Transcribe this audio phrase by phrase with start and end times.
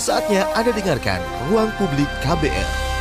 [0.00, 2.91] Saatnya Anda dengarkan Ruang Publik KBR.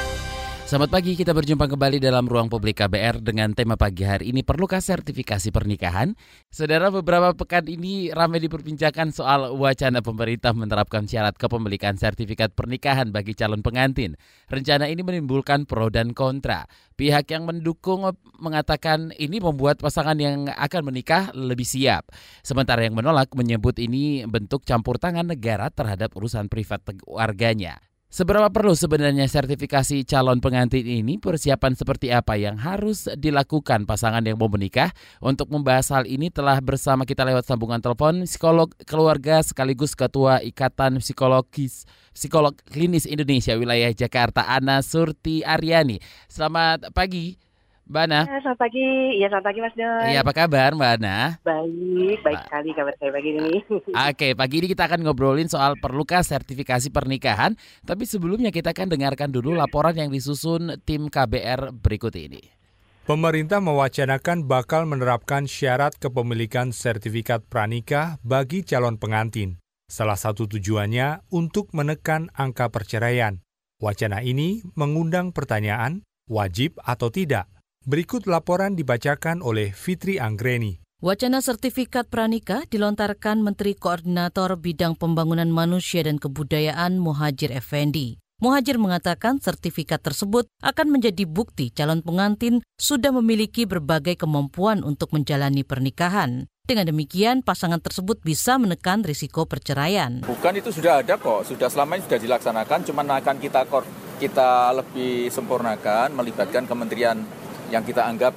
[0.72, 4.80] Selamat pagi, kita berjumpa kembali dalam ruang publik KBR dengan tema pagi hari ini perlukah
[4.80, 6.16] sertifikasi pernikahan?
[6.48, 13.36] Saudara, beberapa pekan ini ramai diperbincangkan soal wacana pemerintah menerapkan syarat kepemilikan sertifikat pernikahan bagi
[13.36, 14.16] calon pengantin.
[14.48, 16.64] Rencana ini menimbulkan pro dan kontra.
[16.96, 18.08] Pihak yang mendukung
[18.40, 22.08] mengatakan ini membuat pasangan yang akan menikah lebih siap.
[22.48, 27.91] Sementara yang menolak menyebut ini bentuk campur tangan negara terhadap urusan privat warganya.
[28.12, 31.16] Seberapa perlu sebenarnya sertifikasi calon pengantin ini?
[31.16, 34.92] Persiapan seperti apa yang harus dilakukan pasangan yang mau menikah?
[35.24, 41.00] Untuk membahas hal ini telah bersama kita lewat sambungan telepon psikolog keluarga sekaligus ketua Ikatan
[41.00, 46.04] Psikologis Psikolog Klinis Indonesia wilayah Jakarta Ana Surti Aryani.
[46.28, 47.51] Selamat pagi.
[47.92, 48.24] Mbak Ana.
[48.24, 48.88] Ya, selamat pagi.
[49.20, 50.04] Iya, selamat pagi Mas Don.
[50.08, 51.18] Iya, apa kabar Mbak Ana?
[51.44, 53.52] Baik, baik ba sekali kabar saya pagi ini.
[54.08, 57.60] Oke, pagi ini kita akan ngobrolin soal perlukah sertifikasi pernikahan.
[57.84, 62.40] Tapi sebelumnya kita akan dengarkan dulu laporan yang disusun tim KBR berikut ini.
[63.04, 69.60] Pemerintah mewacanakan bakal menerapkan syarat kepemilikan sertifikat pranikah bagi calon pengantin.
[69.92, 73.44] Salah satu tujuannya untuk menekan angka perceraian.
[73.84, 77.52] Wacana ini mengundang pertanyaan, wajib atau tidak
[77.82, 80.78] Berikut laporan dibacakan oleh Fitri Anggreni.
[81.02, 88.22] Wacana sertifikat pranikah dilontarkan Menteri Koordinator Bidang Pembangunan Manusia dan Kebudayaan Muhajir Effendi.
[88.38, 95.66] Muhajir mengatakan sertifikat tersebut akan menjadi bukti calon pengantin sudah memiliki berbagai kemampuan untuk menjalani
[95.66, 96.46] pernikahan.
[96.62, 100.22] Dengan demikian, pasangan tersebut bisa menekan risiko perceraian.
[100.22, 103.66] Bukan itu sudah ada kok, sudah selama ini sudah dilaksanakan, cuma akan kita
[104.22, 107.26] kita lebih sempurnakan, melibatkan Kementerian
[107.72, 108.36] yang kita anggap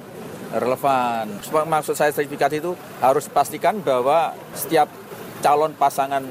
[0.55, 1.27] relevan.
[1.51, 4.87] Maksud saya sertifikat itu harus pastikan bahwa setiap
[5.43, 6.23] calon pasangan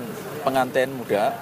[0.42, 1.36] pengantin muda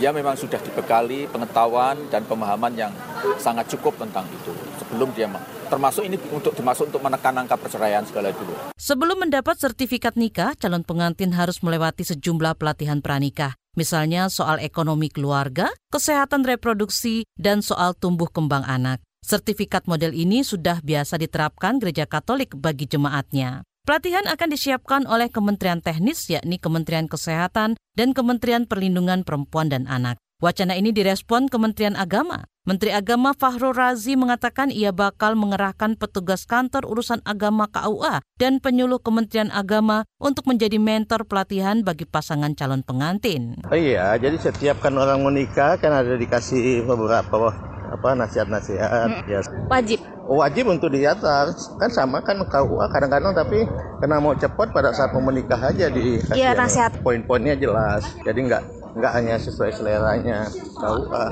[0.00, 2.92] dia memang sudah dibekali pengetahuan dan pemahaman yang
[3.38, 4.50] sangat cukup tentang itu
[4.80, 5.28] sebelum dia
[5.72, 8.52] termasuk ini untuk dimasuk untuk menekan angka perceraian segala dulu.
[8.76, 13.56] Sebelum mendapat sertifikat nikah, calon pengantin harus melewati sejumlah pelatihan pranikah.
[13.72, 19.00] Misalnya soal ekonomi keluarga, kesehatan reproduksi, dan soal tumbuh kembang anak.
[19.22, 23.62] Sertifikat model ini sudah biasa diterapkan gereja Katolik bagi jemaatnya.
[23.86, 30.18] Pelatihan akan disiapkan oleh Kementerian Teknis yakni Kementerian Kesehatan dan Kementerian Perlindungan Perempuan dan Anak.
[30.42, 32.50] Wacana ini direspon Kementerian Agama.
[32.66, 38.98] Menteri Agama Fahrul Razi mengatakan ia bakal mengerahkan petugas kantor urusan agama KUA dan penyuluh
[38.98, 43.62] Kementerian Agama untuk menjadi mentor pelatihan bagi pasangan calon pengantin.
[43.70, 47.54] Oh iya, jadi setiap kan orang menikah kan ada dikasih beberapa
[47.92, 49.28] apa nasihat-nasihat hmm.
[49.28, 50.00] ya wajib.
[50.22, 53.66] Oh, wajib untuk diatar kan sama kan KUA kadang-kadang tapi
[54.00, 56.96] kena mau cepat pada saat mau menikah aja di iya nasihat.
[57.04, 58.06] Poin-poinnya jelas.
[58.24, 58.62] Jadi nggak
[58.96, 61.26] nggak hanya sesuai seleranya KUA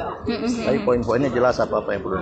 [0.65, 2.19] tapi poin-poinnya jelas apa-apa yang perlu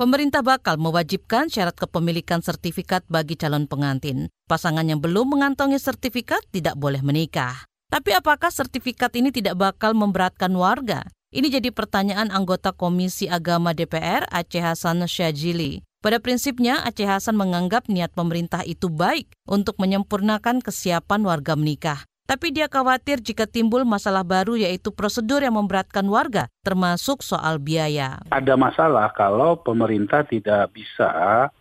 [0.00, 4.32] Pemerintah bakal mewajibkan syarat kepemilikan sertifikat bagi calon pengantin.
[4.48, 7.68] Pasangan yang belum mengantongi sertifikat tidak boleh menikah.
[7.92, 11.04] Tapi apakah sertifikat ini tidak bakal memberatkan warga?
[11.30, 15.86] Ini jadi pertanyaan anggota Komisi Agama DPR Aceh Hasan Syajili.
[16.02, 22.02] Pada prinsipnya, Aceh Hasan menganggap niat pemerintah itu baik untuk menyempurnakan kesiapan warga menikah.
[22.26, 28.18] Tapi dia khawatir jika timbul masalah baru yaitu prosedur yang memberatkan warga, termasuk soal biaya.
[28.34, 31.06] Ada masalah kalau pemerintah tidak bisa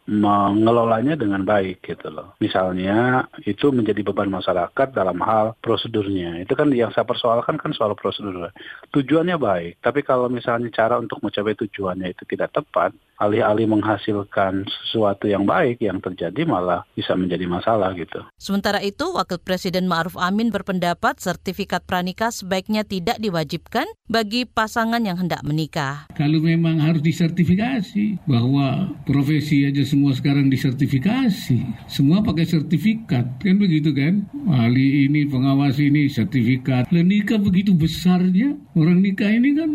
[0.09, 2.33] mengelolanya dengan baik gitu loh.
[2.41, 6.41] Misalnya itu menjadi beban masyarakat dalam hal prosedurnya.
[6.41, 8.49] Itu kan yang saya persoalkan kan soal prosedur.
[8.89, 15.27] Tujuannya baik, tapi kalau misalnya cara untuk mencapai tujuannya itu tidak tepat, alih-alih menghasilkan sesuatu
[15.27, 18.23] yang baik yang terjadi malah bisa menjadi masalah gitu.
[18.39, 25.19] Sementara itu, Wakil Presiden Ma'ruf Amin berpendapat sertifikat pranikah sebaiknya tidak diwajibkan bagi pasangan yang
[25.19, 26.07] hendak menikah.
[26.15, 31.59] Kalau memang harus disertifikasi bahwa profesi aja semua sekarang disertifikasi,
[31.91, 34.23] semua pakai sertifikat kan begitu kan?
[34.47, 36.87] Ahli ini, pengawas ini sertifikat.
[36.87, 39.67] Lah nikah begitu besarnya, orang nikah ini kan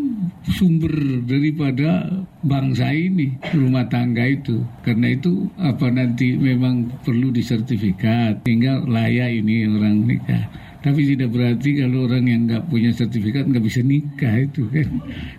[0.56, 0.96] sumber
[1.28, 2.08] daripada
[2.40, 4.64] bangsa ini rumah tangga itu.
[4.80, 10.48] Karena itu apa nanti memang perlu disertifikat tinggal layak ini orang nikah.
[10.80, 14.88] Tapi tidak berarti kalau orang yang nggak punya sertifikat nggak bisa nikah itu kan.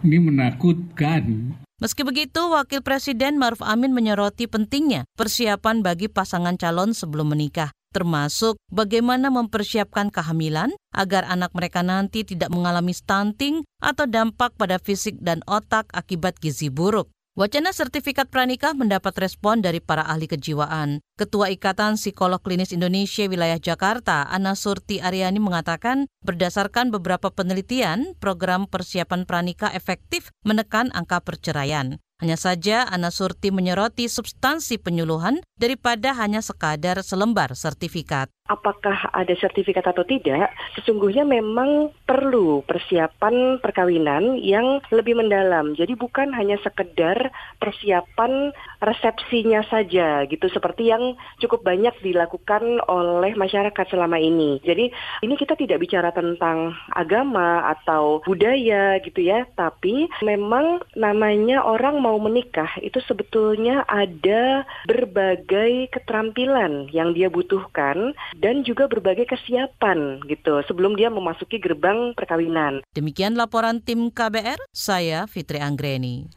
[0.06, 1.58] Ini menakutkan.
[1.76, 8.56] Meski begitu, Wakil Presiden Maruf Amin menyoroti pentingnya persiapan bagi pasangan calon sebelum menikah, termasuk
[8.72, 15.44] bagaimana mempersiapkan kehamilan agar anak mereka nanti tidak mengalami stunting atau dampak pada fisik dan
[15.52, 17.12] otak akibat gizi buruk.
[17.36, 21.04] Wacana sertifikat pranikah mendapat respon dari para ahli kejiwaan.
[21.20, 28.72] Ketua Ikatan Psikolog Klinis Indonesia Wilayah Jakarta, Ana Surti Aryani mengatakan, berdasarkan beberapa penelitian, program
[28.72, 32.00] persiapan pranikah efektif menekan angka perceraian.
[32.24, 39.90] Hanya saja Ana Surti menyoroti substansi penyuluhan daripada hanya sekadar selembar sertifikat apakah ada sertifikat
[39.90, 45.74] atau tidak, sesungguhnya memang perlu persiapan perkawinan yang lebih mendalam.
[45.74, 48.54] Jadi bukan hanya sekedar persiapan
[48.86, 54.62] resepsinya saja gitu seperti yang cukup banyak dilakukan oleh masyarakat selama ini.
[54.62, 54.94] Jadi
[55.26, 62.22] ini kita tidak bicara tentang agama atau budaya gitu ya, tapi memang namanya orang mau
[62.22, 71.00] menikah itu sebetulnya ada berbagai keterampilan yang dia butuhkan dan juga berbagai kesiapan gitu sebelum
[71.00, 72.84] dia memasuki gerbang perkawinan.
[72.92, 76.28] Demikian laporan tim KBR, saya Fitri Anggreni.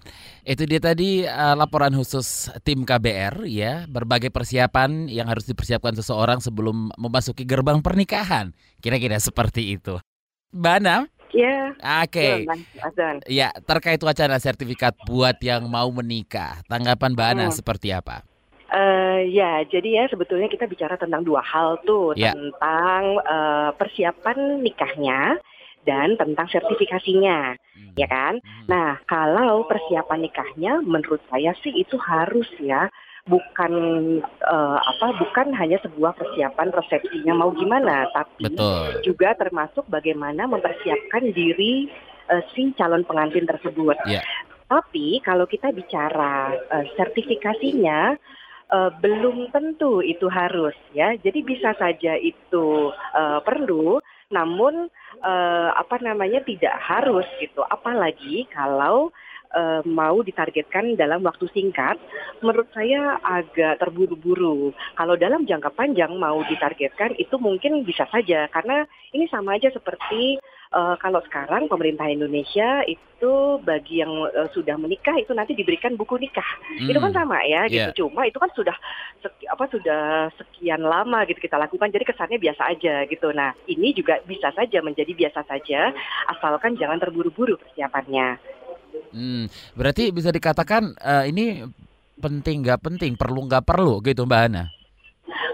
[0.46, 6.38] Itu dia tadi uh, laporan khusus tim KBR ya, berbagai persiapan yang harus dipersiapkan seseorang
[6.38, 8.54] sebelum memasuki gerbang pernikahan.
[8.78, 9.98] Kira-kira seperti itu.
[10.48, 11.04] Bana?
[11.32, 11.76] Ya.
[12.04, 12.48] Oke.
[12.48, 13.28] Okay.
[13.28, 17.56] Ya, terkait wacana sertifikat buat yang mau menikah, tanggapan Mbak Ana hmm.
[17.56, 18.24] seperti apa?
[18.68, 22.36] Uh, ya, jadi ya sebetulnya kita bicara tentang dua hal tuh, yeah.
[22.36, 25.40] tentang uh, persiapan nikahnya
[25.88, 27.96] dan tentang sertifikasinya, hmm.
[27.96, 28.36] ya kan?
[28.44, 28.66] Hmm.
[28.68, 32.92] Nah, kalau persiapan nikahnya, menurut saya sih itu harus ya,
[33.24, 33.72] bukan
[34.44, 39.00] uh, apa, bukan hanya sebuah persiapan resepsinya mau gimana, tapi Betul.
[39.00, 41.88] juga termasuk bagaimana mempersiapkan diri
[42.28, 43.96] uh, si calon pengantin tersebut.
[44.04, 44.24] Yeah.
[44.68, 48.16] Tapi kalau kita bicara uh, sertifikasinya,
[48.72, 51.16] uh, belum tentu itu harus ya.
[51.18, 54.00] Jadi bisa saja itu uh, perlu,
[54.32, 54.88] namun
[55.24, 57.64] uh, apa namanya tidak harus gitu.
[57.64, 59.10] Apalagi kalau
[59.56, 61.96] uh, mau ditargetkan dalam waktu singkat,
[62.44, 64.72] menurut saya agak terburu-buru.
[64.96, 68.84] Kalau dalam jangka panjang mau ditargetkan itu mungkin bisa saja karena
[69.16, 70.36] ini sama aja seperti
[70.72, 73.32] uh, kalau sekarang pemerintah Indonesia itu
[73.64, 76.46] bagi yang uh, sudah menikah itu nanti diberikan buku nikah.
[76.78, 76.88] Hmm.
[76.90, 77.90] Itu kan sama ya gitu.
[77.90, 77.96] Yeah.
[77.96, 78.76] Cuma itu kan sudah
[79.24, 80.02] seki, apa sudah
[80.36, 83.28] sekian lama gitu kita lakukan jadi kesannya biasa aja gitu.
[83.34, 85.92] Nah, ini juga bisa saja menjadi biasa saja
[86.30, 88.38] asalkan jangan terburu-buru persiapannya.
[89.12, 91.64] Hmm, berarti bisa dikatakan uh, ini
[92.18, 94.77] penting nggak penting, perlu nggak perlu gitu Mbak Ana?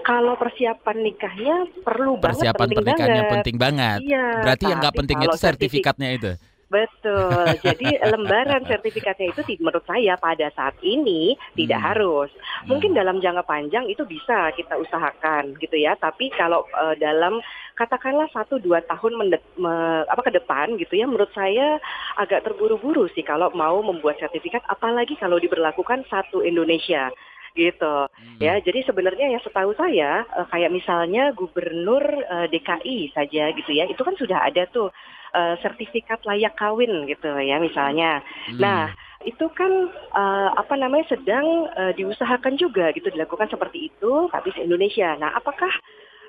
[0.05, 3.33] Kalau persiapan nikahnya perlu persiapan banget, penting pernikahannya banget.
[3.33, 3.99] penting banget.
[4.05, 6.31] Iya, Berarti yang nggak penting itu sertifikatnya itu.
[6.69, 7.45] Betul.
[7.61, 11.87] Jadi lembaran sertifikatnya itu menurut saya pada saat ini tidak hmm.
[11.87, 12.29] harus.
[12.65, 12.99] Mungkin hmm.
[12.99, 15.93] dalam jangka panjang itu bisa kita usahakan gitu ya.
[15.97, 17.39] Tapi kalau uh, dalam
[17.77, 21.77] katakanlah satu dua tahun mendet, me, apa ke depan gitu ya, menurut saya
[22.17, 24.65] agak terburu-buru sih kalau mau membuat sertifikat.
[24.67, 27.13] Apalagi kalau diberlakukan satu Indonesia
[27.55, 28.39] gitu hmm.
[28.43, 33.71] ya jadi sebenarnya yang setahu saya uh, kayak misalnya gubernur uh, eh, DKI saja gitu
[33.71, 34.91] ya itu kan sudah ada tuh
[35.31, 38.21] uh, sertifikat layak kawin gitu ya misalnya
[38.51, 38.59] hmm.
[38.59, 38.91] nah
[39.25, 39.71] itu kan
[40.13, 45.33] uh, apa namanya sedang uh, diusahakan juga gitu dilakukan seperti itu tapi se Indonesia nah
[45.33, 45.71] apakah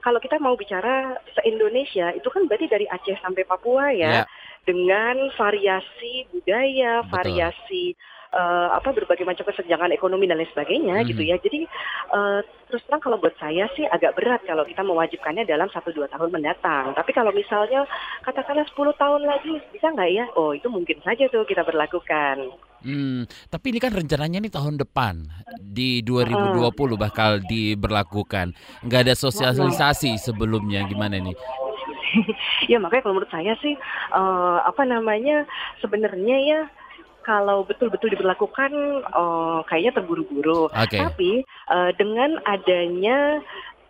[0.07, 4.25] kalau kita mau bicara se-Indonesia itu kan berarti dari Aceh sampai Papua ya, yeah.
[4.63, 7.11] dengan variasi budaya, Betul.
[7.11, 7.85] variasi
[8.37, 11.07] uh, apa berbagai macam kesenjangan ekonomi dan lain sebagainya hmm.
[11.09, 11.37] gitu ya.
[11.41, 11.65] Jadi
[12.13, 16.07] uh, terus terang kalau buat saya sih agak berat kalau kita mewajibkannya dalam satu dua
[16.13, 16.93] tahun mendatang.
[16.93, 17.89] Tapi kalau misalnya
[18.23, 20.25] katakanlah 10 tahun lagi bisa nggak ya?
[20.37, 22.53] Oh itu mungkin saja tuh kita berlakukan.
[22.87, 25.27] Hmm, tapi ini kan rencananya nih tahun depan
[25.59, 26.95] di 2020 uh.
[27.01, 28.53] bakal diberlakukan.
[28.85, 31.35] Nggak ada sosialisasi sebelumnya gimana nih?
[32.71, 33.75] ya makanya kalau menurut saya sih
[34.15, 35.45] uh, apa namanya
[35.83, 36.61] sebenarnya ya
[37.27, 38.71] kalau betul-betul diberlakukan
[39.11, 40.71] uh, kayaknya terburu-buru.
[40.71, 41.03] Okay.
[41.03, 43.43] Tapi uh, dengan adanya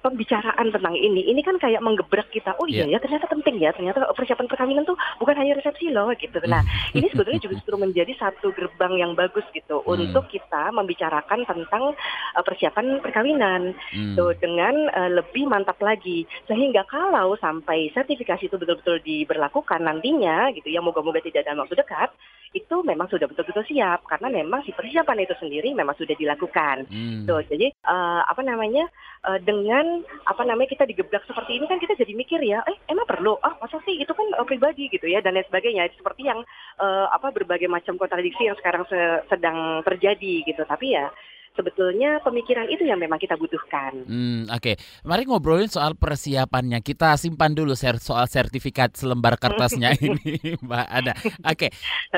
[0.06, 2.54] pembicaraan tentang ini, ini kan kayak menggebrak kita.
[2.62, 2.94] Oh iya yeah.
[2.94, 6.38] ya ternyata penting ya, ternyata persiapan perkawinan tuh bukan hanya resepsi loh gitu.
[6.46, 6.62] Nah
[6.96, 9.90] ini sebetulnya justru menjadi satu gerbang yang bagus gitu hmm.
[9.90, 11.98] untuk kita membicarakan tentang
[12.38, 14.14] uh, persiapan perkawinan hmm.
[14.14, 16.22] tuh dengan uh, lebih mantap lagi.
[16.46, 22.14] Sehingga kalau sampai sertifikasi itu betul-betul diberlakukan nantinya gitu ya, moga-moga tidak dalam waktu dekat,
[22.56, 26.88] itu memang sudah betul-betul siap karena memang si persiapan itu sendiri memang sudah dilakukan.
[26.88, 27.28] Hmm.
[27.28, 28.88] Tuh, jadi uh, apa namanya
[29.28, 29.95] uh, dengan
[30.26, 33.38] apa namanya kita digebrak seperti ini kan kita jadi mikir ya, eh emang perlu?
[33.40, 35.88] Ah masa sih itu kan uh, pribadi gitu ya dan lain sebagainya.
[35.94, 36.42] Seperti yang
[36.80, 38.98] uh, apa berbagai macam kontradiksi yang sekarang se
[39.30, 40.62] sedang terjadi gitu.
[40.66, 41.08] Tapi ya
[41.56, 44.04] sebetulnya pemikiran itu yang memang kita butuhkan.
[44.04, 45.02] Hmm, Oke, okay.
[45.08, 46.84] mari ngobrolin soal persiapannya.
[46.84, 51.12] Kita simpan dulu soal sertifikat selembar kertasnya ini, Mbak Ada.
[51.48, 51.70] Oke, okay.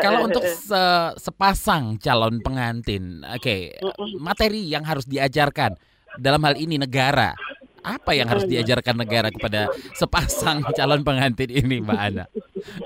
[0.03, 0.83] kalau untuk se
[1.17, 3.79] sepasang calon pengantin, oke, okay,
[4.19, 5.79] materi yang harus diajarkan
[6.19, 7.39] dalam hal ini negara
[7.83, 12.25] apa yang harus diajarkan negara kepada sepasang calon pengantin ini, Mbak Ana?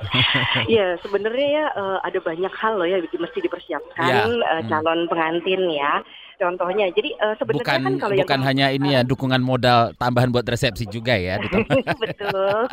[0.77, 4.25] ya sebenarnya ya uh, ada banyak hal loh ya mesti dipersiapkan ya.
[4.29, 6.05] uh, calon pengantin ya
[6.43, 6.91] contohnya.
[6.91, 10.43] Jadi uh, sebenarnya bukan, kan kalau bukan yang hanya ini ya dukungan modal tambahan buat
[10.43, 11.39] resepsi juga ya.
[12.03, 12.67] Betul.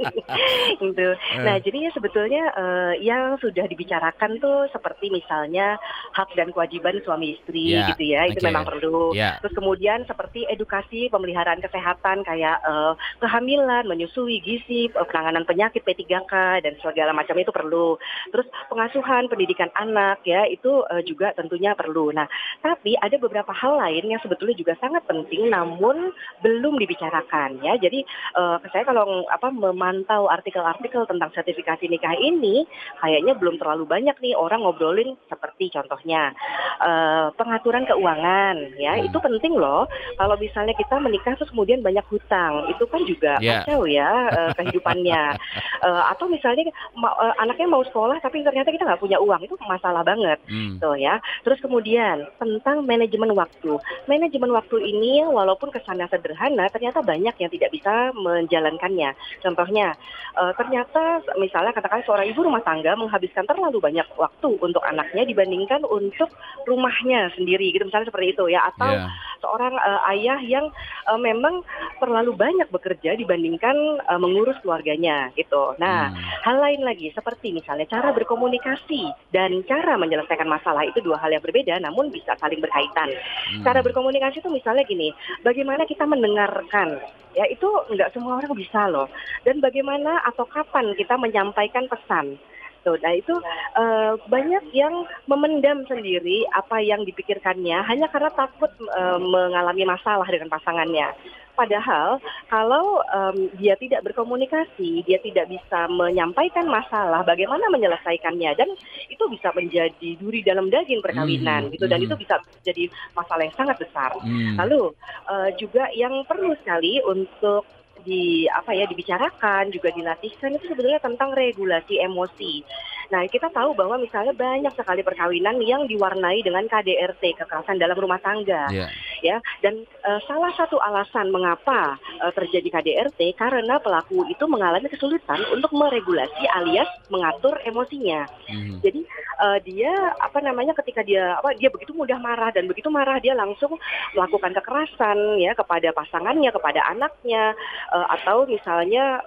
[0.84, 1.08] gitu.
[1.40, 5.80] Nah jadi ya sebetulnya uh, yang sudah dibicarakan tuh seperti misalnya
[6.12, 8.48] hak dan kewajiban suami istri ya, gitu ya itu okay.
[8.52, 9.16] memang perlu.
[9.16, 9.40] Ya.
[9.40, 12.92] Terus kemudian seperti edukasi pemeliharaan kesehatan kayak uh,
[13.24, 17.96] kehamilan, menyusui, gizi, penanganan penyakit P3K dan segala macam itu perlu.
[18.34, 22.12] Terus pengasuhan, pendidikan anak ya itu uh, juga tentunya perlu.
[22.12, 22.26] Nah
[22.60, 26.10] tapi tapi ada beberapa hal lain yang sebetulnya juga sangat penting namun
[26.42, 27.78] belum dibicarakan ya.
[27.78, 28.02] Jadi
[28.34, 32.66] uh, saya kalau apa memantau artikel-artikel tentang sertifikasi nikah ini
[32.98, 36.34] kayaknya belum terlalu banyak nih orang ngobrolin seperti contohnya
[36.82, 38.98] uh, pengaturan keuangan ya.
[38.98, 39.06] Hmm.
[39.06, 39.86] Itu penting loh.
[40.18, 43.62] Kalau misalnya kita menikah terus kemudian banyak hutang, itu kan juga yeah.
[43.62, 45.38] kacau ya uh, kehidupannya.
[45.86, 49.54] uh, atau misalnya ma uh, anaknya mau sekolah tapi ternyata kita nggak punya uang, itu
[49.62, 50.42] masalah banget.
[50.50, 50.82] Hmm.
[50.82, 51.22] Tuh ya.
[51.46, 53.74] Terus kemudian tentang manajemen waktu.
[54.06, 59.18] Manajemen waktu ini walaupun kesannya sederhana, ternyata banyak yang tidak bisa menjalankannya.
[59.42, 59.98] Contohnya,
[60.38, 65.82] uh, ternyata misalnya katakan seorang ibu rumah tangga menghabiskan terlalu banyak waktu untuk anaknya dibandingkan
[65.88, 66.30] untuk
[66.70, 68.70] rumahnya sendiri, gitu misalnya seperti itu ya.
[68.70, 69.10] Atau yeah.
[69.40, 70.68] Seorang uh, ayah yang
[71.08, 71.64] uh, memang
[71.98, 73.74] terlalu banyak bekerja dibandingkan
[74.06, 75.74] uh, mengurus keluarganya, gitu.
[75.80, 76.20] Nah, hmm.
[76.46, 81.42] hal lain lagi seperti misalnya cara berkomunikasi dan cara menyelesaikan masalah itu dua hal yang
[81.42, 83.10] berbeda, namun bisa saling berkaitan.
[83.56, 83.64] Hmm.
[83.66, 85.10] Cara berkomunikasi itu misalnya gini,
[85.42, 89.06] bagaimana kita mendengarkan ya itu nggak semua orang bisa loh.
[89.46, 92.38] Dan bagaimana atau kapan kita menyampaikan pesan.
[92.80, 93.36] Tuh, nah itu
[93.76, 100.48] uh, banyak yang memendam sendiri apa yang dipikirkannya hanya karena takut uh, mengalami masalah dengan
[100.48, 101.12] pasangannya.
[101.60, 102.16] Padahal
[102.48, 108.72] kalau um, dia tidak berkomunikasi, dia tidak bisa menyampaikan masalah, bagaimana menyelesaikannya dan
[109.12, 112.08] itu bisa menjadi duri dalam daging perkawinan hmm, gitu dan hmm.
[112.08, 114.08] itu bisa jadi masalah yang sangat besar.
[114.24, 114.56] Hmm.
[114.56, 114.96] Lalu
[115.28, 117.68] uh, juga yang perlu sekali untuk
[118.00, 122.64] di apa ya dibicarakan juga dilatihkan itu sebetulnya tentang regulasi emosi.
[123.10, 128.22] Nah, kita tahu bahwa misalnya banyak sekali perkawinan yang diwarnai dengan KDRT, kekerasan dalam rumah
[128.22, 128.70] tangga.
[128.70, 128.90] Yeah.
[129.20, 135.42] Ya, dan uh, salah satu alasan mengapa uh, terjadi KDRT karena pelaku itu mengalami kesulitan
[135.52, 138.24] untuk meregulasi alias mengatur emosinya.
[138.48, 138.80] Mm.
[138.80, 139.00] Jadi
[139.44, 143.36] uh, dia apa namanya ketika dia apa dia begitu mudah marah dan begitu marah dia
[143.36, 143.76] langsung
[144.16, 147.52] melakukan kekerasan ya kepada pasangannya, kepada anaknya
[147.90, 149.20] atau misalnya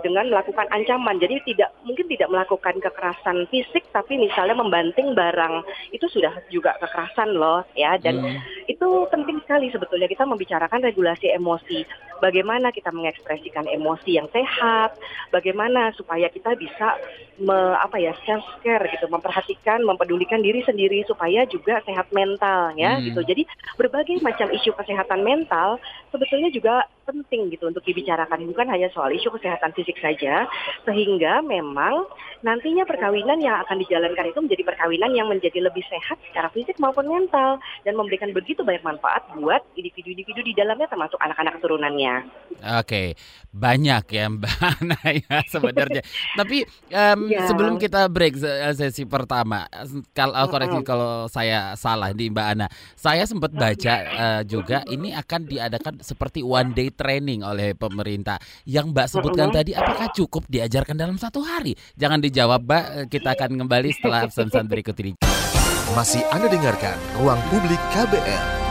[0.00, 1.20] dengan melakukan ancaman.
[1.20, 5.64] Jadi tidak mungkin tidak melakukan kekerasan kekerasan fisik tapi misalnya membanting barang
[5.96, 8.68] itu sudah juga kekerasan loh ya dan hmm.
[8.68, 11.88] itu penting sekali sebetulnya kita membicarakan regulasi emosi
[12.20, 15.00] bagaimana kita mengekspresikan emosi yang sehat
[15.32, 17.00] bagaimana supaya kita bisa
[17.40, 23.00] me, apa ya self care gitu memperhatikan mempedulikan diri sendiri supaya juga sehat mental ya
[23.00, 23.08] hmm.
[23.08, 23.42] gitu jadi
[23.80, 25.80] berbagai macam isu kesehatan mental
[26.12, 30.48] sebetulnya juga penting gitu untuk dibicarakan bukan hanya soal isu kesehatan fisik saja
[30.88, 32.08] sehingga memang
[32.44, 37.08] nantinya perkawinan yang akan dijalankan itu menjadi perkawinan yang menjadi lebih sehat secara fisik maupun
[37.08, 42.28] mental dan memberikan begitu banyak manfaat buat individu-individu di dalamnya termasuk anak-anak turunannya.
[42.80, 43.16] Oke,
[43.52, 46.02] banyak ya Mbak Ana ya sebenarnya.
[46.36, 46.58] Tapi
[46.92, 47.48] um, ya.
[47.48, 48.36] sebelum kita break
[48.76, 49.64] sesi pertama,
[50.12, 50.86] kalau uh, koreksi uh-huh.
[50.86, 56.44] kalau saya salah di Mbak Ana, saya sempat baca uh, juga ini akan diadakan seperti
[56.44, 58.38] one day training oleh pemerintah.
[58.64, 61.74] Yang Mbak sebutkan tadi, apakah cukup diajarkan dalam satu hari?
[61.98, 65.12] Jangan dijawab Mbak, kita akan kembali setelah pesan-pesan berikut ini.
[65.92, 68.64] Masih Anda dengarkan Ruang Publik KBR.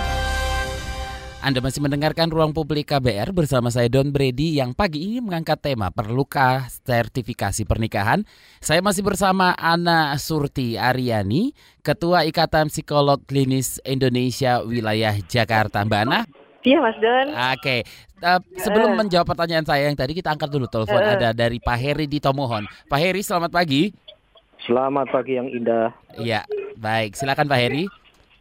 [1.44, 5.92] Anda masih mendengarkan Ruang Publik KBR bersama saya Don Brady yang pagi ini mengangkat tema
[5.92, 8.24] Perlukah sertifikasi pernikahan?
[8.64, 11.52] Saya masih bersama Ana Surti Aryani,
[11.84, 15.84] Ketua Ikatan Psikolog Klinis Indonesia Wilayah Jakarta.
[15.84, 16.24] Mbak Ana?
[16.64, 17.28] Iya Mas Don.
[17.28, 17.80] Oke, okay.
[18.24, 18.98] uh, sebelum uh.
[19.04, 21.16] menjawab pertanyaan saya yang tadi kita angkat dulu telepon uh.
[21.20, 22.64] ada dari Pak Heri di Tomohon.
[22.88, 23.92] Pak Heri, selamat pagi.
[24.64, 25.92] Selamat pagi yang indah.
[26.16, 26.48] Iya,
[26.80, 27.20] baik.
[27.20, 27.84] Silakan Pak Heri.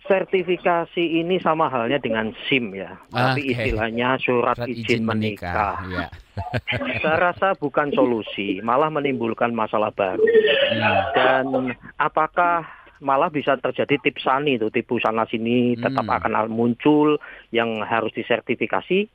[0.07, 3.23] Sertifikasi ini sama halnya dengan SIM ya, okay.
[3.23, 5.55] tapi istilahnya surat, surat izin, izin menikah.
[5.55, 5.75] menikah.
[5.95, 6.07] Ya.
[7.03, 10.27] Saya rasa bukan solusi, malah menimbulkan masalah baru.
[10.27, 10.99] Hmm.
[11.15, 11.45] Dan
[12.03, 12.67] apakah
[13.03, 15.83] malah bisa terjadi tipsani itu tipu sana sini hmm.
[15.83, 17.19] tetap akan muncul
[17.51, 19.11] yang harus disertifikasi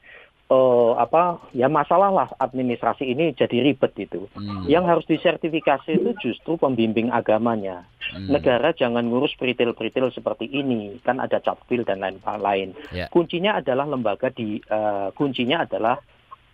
[0.51, 4.27] uh, apa ya masalah lah administrasi ini jadi ribet itu.
[4.35, 4.67] Hmm.
[4.67, 7.87] Yang harus disertifikasi itu justru pembimbing agamanya.
[8.11, 8.31] Hmm.
[8.31, 12.75] Negara jangan ngurus peritil-peritil seperti ini, kan ada capil dan lain-lain.
[12.95, 13.11] Yeah.
[13.11, 15.99] Kuncinya adalah lembaga di uh, kuncinya adalah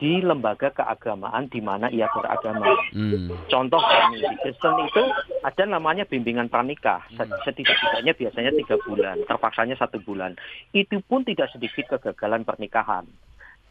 [0.03, 2.75] di lembaga keagamaan di mana ia beragama.
[2.91, 3.31] Hmm.
[3.47, 3.79] Contoh
[4.11, 5.03] di Kristen itu
[5.47, 7.07] ada namanya bimbingan pranikah.
[7.15, 7.31] Hmm.
[7.47, 10.35] Setidak-tidaknya biasanya tiga bulan, terpaksanya satu bulan.
[10.75, 13.07] Itu pun tidak sedikit kegagalan pernikahan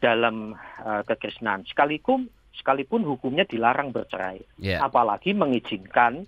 [0.01, 1.69] dalam uh, kekristenan.
[1.69, 2.25] Sekalipun
[2.57, 4.81] sekalipun hukumnya dilarang bercerai, yeah.
[4.81, 6.25] apalagi mengizinkan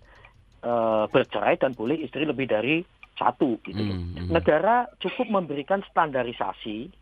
[0.61, 2.85] uh, bercerai dan boleh istri lebih dari
[3.17, 3.79] satu gitu.
[3.79, 6.93] Mm, Negara cukup memberikan standarisasi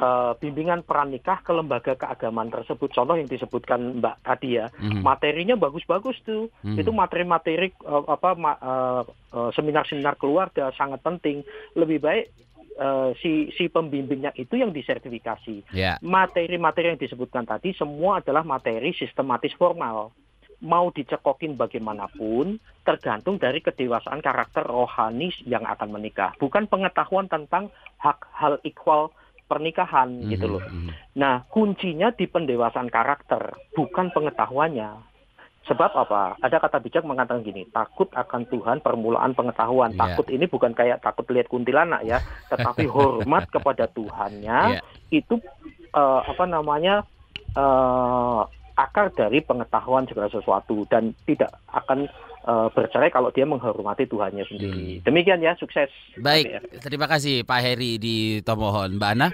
[0.00, 2.92] uh, bimbingan pernikah ke lembaga keagamaan tersebut.
[2.92, 5.00] Contoh yang disebutkan Mbak tadi ya, mm.
[5.00, 6.52] materinya bagus-bagus tuh.
[6.66, 6.76] Mm.
[6.80, 9.02] Itu materi-materi uh, apa uh,
[9.32, 11.46] uh, seminar-seminar keluarga sangat penting.
[11.74, 12.24] Lebih baik
[12.80, 15.72] uh, si si pembimbingnya itu yang disertifikasi.
[15.72, 15.96] Yeah.
[16.04, 20.12] Materi-materi yang disebutkan tadi semua adalah materi sistematis formal.
[20.56, 27.68] Mau dicekokin bagaimanapun tergantung dari kedewasaan karakter rohani yang akan menikah, bukan pengetahuan tentang
[28.00, 29.12] hak hal equal
[29.46, 30.30] pernikahan mm -hmm.
[30.34, 30.62] gitu loh.
[30.62, 30.90] Hmm.
[31.16, 35.16] Nah, kuncinya di pendewasaan karakter, bukan pengetahuannya.
[35.66, 36.38] Sebab apa?
[36.38, 39.94] Ada kata bijak mengatakan gini, takut akan Tuhan permulaan pengetahuan.
[39.94, 40.14] Yeah.
[40.14, 42.22] Takut ini bukan kayak takut lihat kuntilanak ya,
[42.54, 44.82] tetapi hormat kepada Tuhannya yeah.
[45.10, 45.42] itu
[45.90, 47.02] uh, apa namanya
[47.58, 48.46] uh,
[48.78, 52.06] akar dari pengetahuan segala sesuatu dan tidak akan
[52.46, 55.02] uh, bercerai kalau dia menghormati Tuhannya sendiri.
[55.02, 55.04] Hmm.
[55.04, 55.90] Demikian ya, sukses.
[56.16, 58.96] Baik, terima kasih Pak Heri di Tomohon.
[58.96, 59.28] Mbak Ana?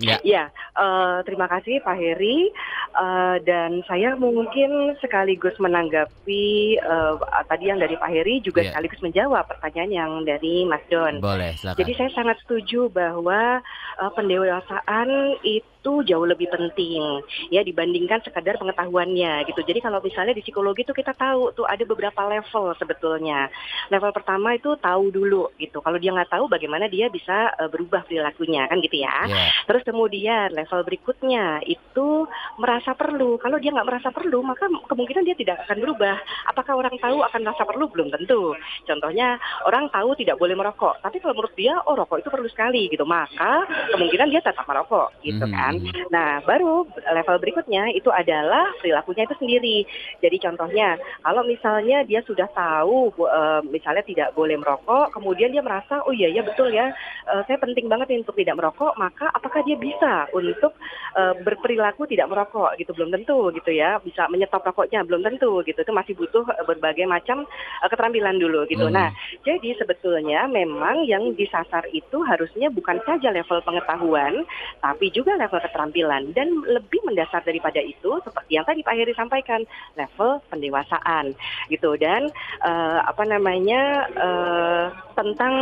[0.00, 2.48] ya, ya uh, terima kasih Pak Heri
[2.96, 8.72] uh, dan saya mungkin sekaligus menanggapi uh, tadi yang dari Pak Heri juga ya.
[8.72, 11.20] sekaligus menjawab pertanyaan yang dari Mas Don.
[11.20, 11.78] Boleh, silakan.
[11.84, 13.60] Jadi saya sangat setuju bahwa
[14.00, 15.69] uh, pendewasaan itu
[16.04, 19.60] jauh lebih penting ya dibandingkan sekadar pengetahuannya gitu.
[19.64, 23.48] Jadi kalau misalnya di psikologi itu kita tahu tuh ada beberapa level sebetulnya.
[23.88, 25.80] Level pertama itu tahu dulu gitu.
[25.80, 29.16] Kalau dia nggak tahu bagaimana dia bisa uh, berubah perilakunya kan gitu ya.
[29.28, 29.48] Yeah.
[29.68, 32.26] Terus kemudian level berikutnya itu
[32.60, 33.40] merasa perlu.
[33.40, 36.16] Kalau dia nggak merasa perlu, maka kemungkinan dia tidak akan berubah.
[36.50, 37.84] Apakah orang tahu akan merasa perlu?
[37.88, 38.52] Belum tentu.
[38.84, 42.88] Contohnya orang tahu tidak boleh merokok, tapi kalau menurut dia, oh rokok itu perlu sekali
[42.90, 45.54] gitu, maka kemungkinan dia tetap merokok gitu hmm.
[45.54, 45.69] kan.
[46.10, 49.78] Nah baru level berikutnya itu adalah perilakunya itu sendiri.
[50.18, 56.02] Jadi contohnya kalau misalnya dia sudah tahu uh, misalnya tidak boleh merokok, kemudian dia merasa
[56.04, 56.90] oh iya ya betul ya,
[57.30, 60.74] uh, saya penting banget untuk tidak merokok, maka apakah dia bisa untuk
[61.14, 62.90] uh, berperilaku tidak merokok gitu?
[62.96, 65.78] Belum tentu gitu ya bisa menyetop rokoknya belum tentu gitu.
[65.80, 67.46] Itu masih butuh berbagai macam
[67.84, 68.86] uh, keterampilan dulu gitu.
[68.88, 68.96] Hmm.
[68.96, 69.08] nah
[69.44, 74.44] jadi sebetulnya memang yang disasar itu harusnya bukan saja level pengetahuan
[74.80, 76.32] tapi juga level keterampilan.
[76.32, 79.60] Dan lebih mendasar daripada itu seperti yang tadi Pak Heri sampaikan
[79.96, 81.36] level pendewasaan
[81.68, 81.94] gitu.
[82.00, 82.28] Dan
[82.64, 85.54] uh, apa namanya uh, tentang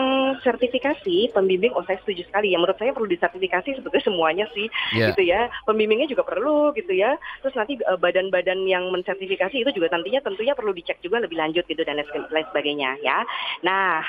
[0.42, 2.54] sertifikasi pembimbing oh saya setuju sekali.
[2.54, 5.10] Ya menurut saya perlu disertifikasi sebetulnya semuanya sih yeah.
[5.12, 5.50] gitu ya.
[5.66, 7.18] Pembimbingnya juga perlu gitu ya.
[7.42, 11.64] Terus nanti uh, badan-badan yang mensertifikasi itu juga nantinya tentunya perlu dicek juga lebih lanjut
[11.66, 13.26] gitu dan lain sebagainya ya.
[13.66, 14.02] Nah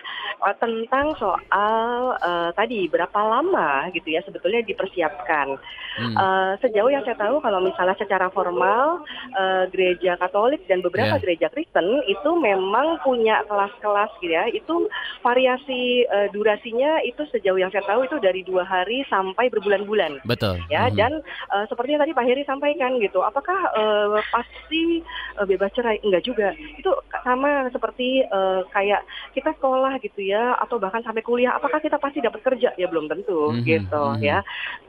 [0.44, 5.58] uh, tentang soal uh, tadi berapa lama gitu ya sebetulnya dipersiapkan
[6.00, 6.16] hmm.
[6.16, 9.04] uh, sejauh yang saya tahu kalau misalnya secara formal
[9.36, 11.22] uh, gereja Katolik dan beberapa yeah.
[11.22, 14.90] gereja Kristen itu memang punya kelas-kelas gitu ya itu
[15.26, 20.24] variasi uh, durasinya itu sejauh yang saya tahu itu dari dua hari sampai berbulan-bulan.
[20.24, 20.62] Betul.
[20.70, 20.98] Ya, mm-hmm.
[20.98, 21.12] dan
[21.52, 25.04] uh, seperti yang tadi Pak Heri sampaikan gitu, apakah uh, pasti
[25.38, 26.02] uh, bebas cerai?
[26.06, 26.54] Enggak juga.
[26.78, 26.94] Itu
[27.26, 29.04] sama seperti uh, kayak
[29.36, 32.74] kita sekolah gitu ya, atau bahkan sampai kuliah, apakah kita pasti dapat kerja?
[32.78, 33.66] Ya belum tentu mm-hmm.
[33.66, 34.24] gitu mm-hmm.
[34.24, 34.40] ya.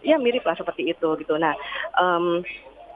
[0.00, 1.34] Ya mirip lah seperti itu gitu.
[1.36, 1.52] Nah,
[2.00, 2.40] um,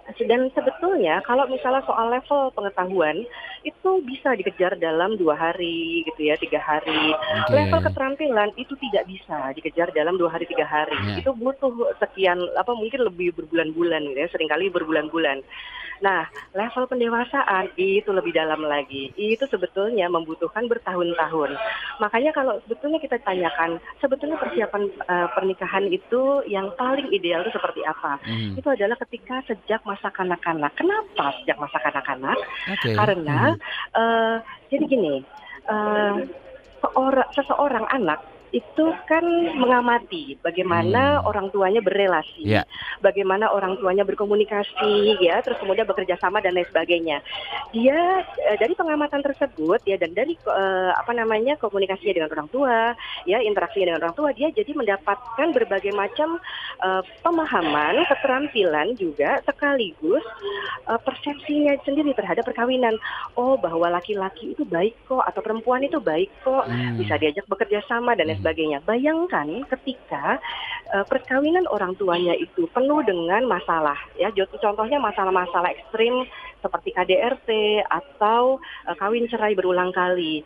[0.05, 3.25] dan sebetulnya kalau misalnya soal level pengetahuan
[3.64, 7.17] itu bisa dikejar dalam dua hari gitu ya tiga hari.
[7.49, 7.64] Okay.
[7.64, 10.97] Level keterampilan itu tidak bisa dikejar dalam dua hari tiga hari.
[11.09, 11.25] Yeah.
[11.25, 15.40] Itu butuh sekian apa mungkin lebih berbulan-bulan gitu ya sering kali berbulan-bulan.
[16.03, 19.14] Nah, level pendewasaan itu lebih dalam lagi.
[19.14, 21.55] Itu sebetulnya membutuhkan bertahun-tahun.
[22.03, 27.87] Makanya kalau sebetulnya kita tanyakan, sebetulnya persiapan uh, pernikahan itu yang paling ideal itu seperti
[27.87, 28.19] apa?
[28.27, 28.59] Hmm.
[28.59, 30.72] Itu adalah ketika sejak masa kanak-kanak.
[30.74, 32.38] Kenapa sejak masa kanak-kanak?
[32.78, 32.94] Okay.
[32.96, 33.61] Karena hmm.
[33.94, 34.37] uh,
[34.72, 35.14] jadi gini,
[35.70, 36.22] uh,
[36.83, 38.20] seorang seseorang anak
[38.55, 39.27] itu kan
[39.59, 41.27] mengamati bagaimana hmm.
[41.27, 42.62] orang tuanya berrelasi, yeah.
[43.03, 47.19] bagaimana orang tuanya berkomunikasi, ya, terus kemudian bekerja sama dan lain sebagainya.
[47.75, 52.95] Dia uh, dari pengamatan tersebut, ya, dan dari uh, apa namanya komunikasinya dengan orang tua,
[53.27, 56.38] ya, interaksinya dengan orang tua, dia jadi mendapatkan berbagai macam
[56.87, 60.23] uh, pemahaman, keterampilan juga sekaligus
[60.87, 62.95] uh, persepsinya sendiri terhadap perkawinan.
[63.35, 67.03] Oh, bahwa laki-laki itu baik kok, atau perempuan itu baik kok, hmm.
[67.03, 68.85] bisa diajak bekerja sama dan lain hmm sebagainya.
[68.85, 70.37] Bayangkan ketika
[70.92, 76.28] uh, perkawinan orang tuanya itu penuh dengan masalah, ya contohnya masalah-masalah ekstrim
[76.61, 77.48] seperti KDRT
[77.88, 80.44] atau uh, kawin cerai berulang kali.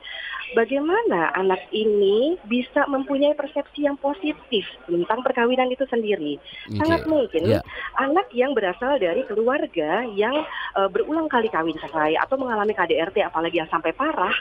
[0.57, 6.41] Bagaimana anak ini bisa mempunyai persepsi yang positif tentang perkawinan itu sendiri?
[6.41, 6.81] Okay.
[6.81, 7.61] Sangat mungkin yeah.
[8.01, 10.33] anak yang berasal dari keluarga yang
[10.77, 14.35] uh, berulang kali kawin cerai atau mengalami KDRT apalagi yang sampai parah,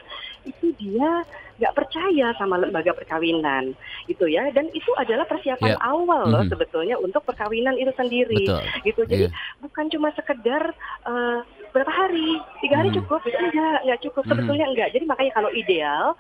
[0.44, 1.24] itu dia
[1.58, 3.74] nggak percaya sama lembaga perkawinan
[4.06, 5.82] gitu ya dan itu adalah persiapan yeah.
[5.82, 8.64] awal loh mm sebetulnya untuk perkawinan itu sendiri Betul.
[8.88, 9.60] gitu jadi yeah.
[9.60, 10.70] bukan cuma sekedar
[11.04, 11.42] uh,
[11.76, 12.98] berapa hari tiga hari mm.
[13.02, 14.30] cukup enggak nggak cukup mm.
[14.32, 16.14] sebetulnya enggak jadi makanya kalau ideal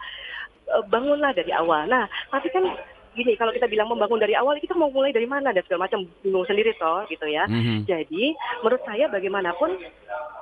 [0.73, 2.65] uh, bangunlah dari awal nah tapi kan
[3.17, 6.05] gini kalau kita bilang membangun dari awal kita mau mulai dari mana dan segala macam
[6.21, 7.49] bingung sendiri toh gitu ya.
[7.49, 7.89] Mm-hmm.
[7.89, 8.23] Jadi
[8.61, 9.81] menurut saya bagaimanapun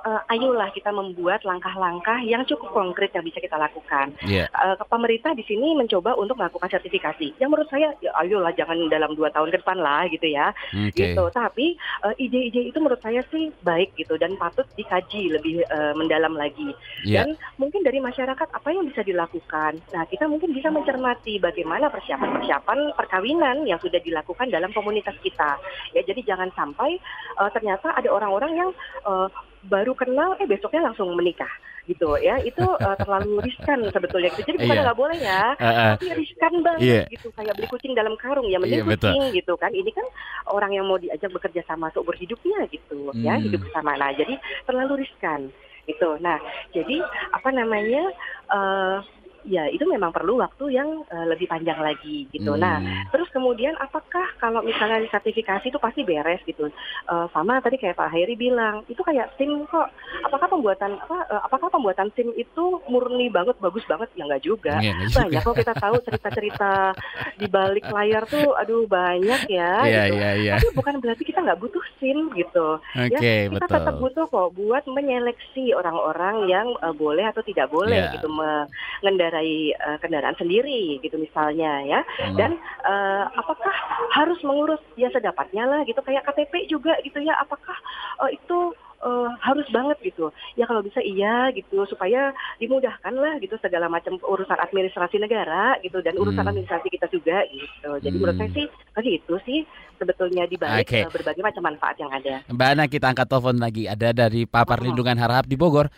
[0.06, 4.14] uh, ayolah kita membuat langkah-langkah yang cukup konkret yang bisa kita lakukan.
[4.22, 4.46] Yeah.
[4.46, 4.52] Iya.
[4.52, 7.34] Uh, pemerintah di sini mencoba untuk melakukan sertifikasi.
[7.42, 10.52] Yang menurut saya ya ayolah jangan dalam dua tahun ke depan lah gitu ya.
[10.70, 11.16] Okay.
[11.16, 11.24] Gitu.
[11.32, 16.36] Tapi uh, ide-ide itu menurut saya sih baik gitu dan patut dikaji lebih uh, mendalam
[16.36, 16.76] lagi.
[17.02, 17.24] Yeah.
[17.24, 19.80] Dan mungkin dari masyarakat apa yang bisa dilakukan.
[19.96, 25.56] Nah kita mungkin bisa mencermati bagaimana persiapan-persiapan persiapan perkawinan yang sudah dilakukan dalam komunitas kita.
[25.94, 26.98] Ya, jadi jangan sampai
[27.38, 28.70] uh, ternyata ada orang-orang yang
[29.06, 29.30] uh,
[29.66, 31.50] baru kenal eh besoknya langsung menikah
[31.86, 34.84] gitu ya itu uh, terlalu riskan sebetulnya gitu jadi bukan yeah.
[34.90, 35.92] nggak boleh ya uh, uh.
[35.94, 37.04] tapi riskan banget yeah.
[37.14, 39.36] gitu kayak beli kucing dalam karung ya mending yeah, kucing betul.
[39.38, 40.06] gitu kan ini kan
[40.50, 43.22] orang yang mau diajak bekerja sama seumur hidupnya gitu ya, hmm.
[43.22, 44.34] ya hidup bersama nah jadi
[44.66, 45.40] terlalu riskan
[45.86, 46.42] gitu nah
[46.74, 46.98] jadi
[47.30, 48.02] apa namanya
[48.50, 48.98] uh,
[49.46, 52.58] ya itu memang perlu waktu yang uh, lebih panjang lagi gitu.
[52.58, 52.86] Nah, hmm.
[52.86, 56.66] Nah, terus kemudian apakah kalau misalnya sertifikasi itu pasti beres gitu?
[57.06, 59.88] Uh, sama tadi kayak Pak Hairi bilang, itu kayak SIM kok.
[60.26, 61.18] Apakah pembuatan apa?
[61.30, 64.10] Uh, apakah pembuatan SIM itu murni banget, bagus banget?
[64.18, 64.74] Ya nggak juga.
[64.82, 66.92] Ya, banyak kok kita tahu cerita-cerita
[67.38, 69.72] di balik layar tuh, aduh banyak ya.
[69.86, 70.18] Yeah, gitu.
[70.18, 70.58] yeah, yeah.
[70.58, 72.82] Tapi bukan berarti kita nggak butuh SIM gitu.
[72.96, 73.74] Okay, ya, kita betul.
[73.78, 78.12] tetap butuh kok buat menyeleksi orang-orang yang uh, boleh atau tidak boleh yeah.
[78.16, 82.36] gitu mengendarai mengendarai uh, kendaraan sendiri gitu misalnya ya hmm.
[82.36, 83.76] dan uh, apakah
[84.16, 87.76] harus mengurus ya sedapatnya lah gitu kayak KTP juga gitu ya apakah
[88.24, 88.72] uh, itu
[89.04, 90.32] uh, harus banget gitu.
[90.56, 96.00] Ya kalau bisa iya gitu supaya dimudahkan lah gitu segala macam urusan administrasi negara gitu
[96.00, 96.52] dan urusan hmm.
[96.56, 97.90] administrasi kita juga gitu.
[98.00, 98.22] Jadi hmm.
[98.24, 99.60] menurut saya sih kasih itu sih
[99.96, 101.08] sebetulnya di balik okay.
[101.08, 102.44] berbagai macam manfaat yang ada.
[102.52, 105.88] Mbak Ana kita angkat telepon lagi ada dari Pak Perlindungan Harap di Bogor.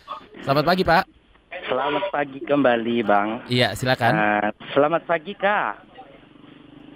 [0.43, 1.18] Selamat pagi Pak.
[1.49, 3.41] Selamat pagi kembali, Bang.
[3.49, 4.13] Iya, silakan.
[4.13, 5.81] Uh, selamat pagi, Kak.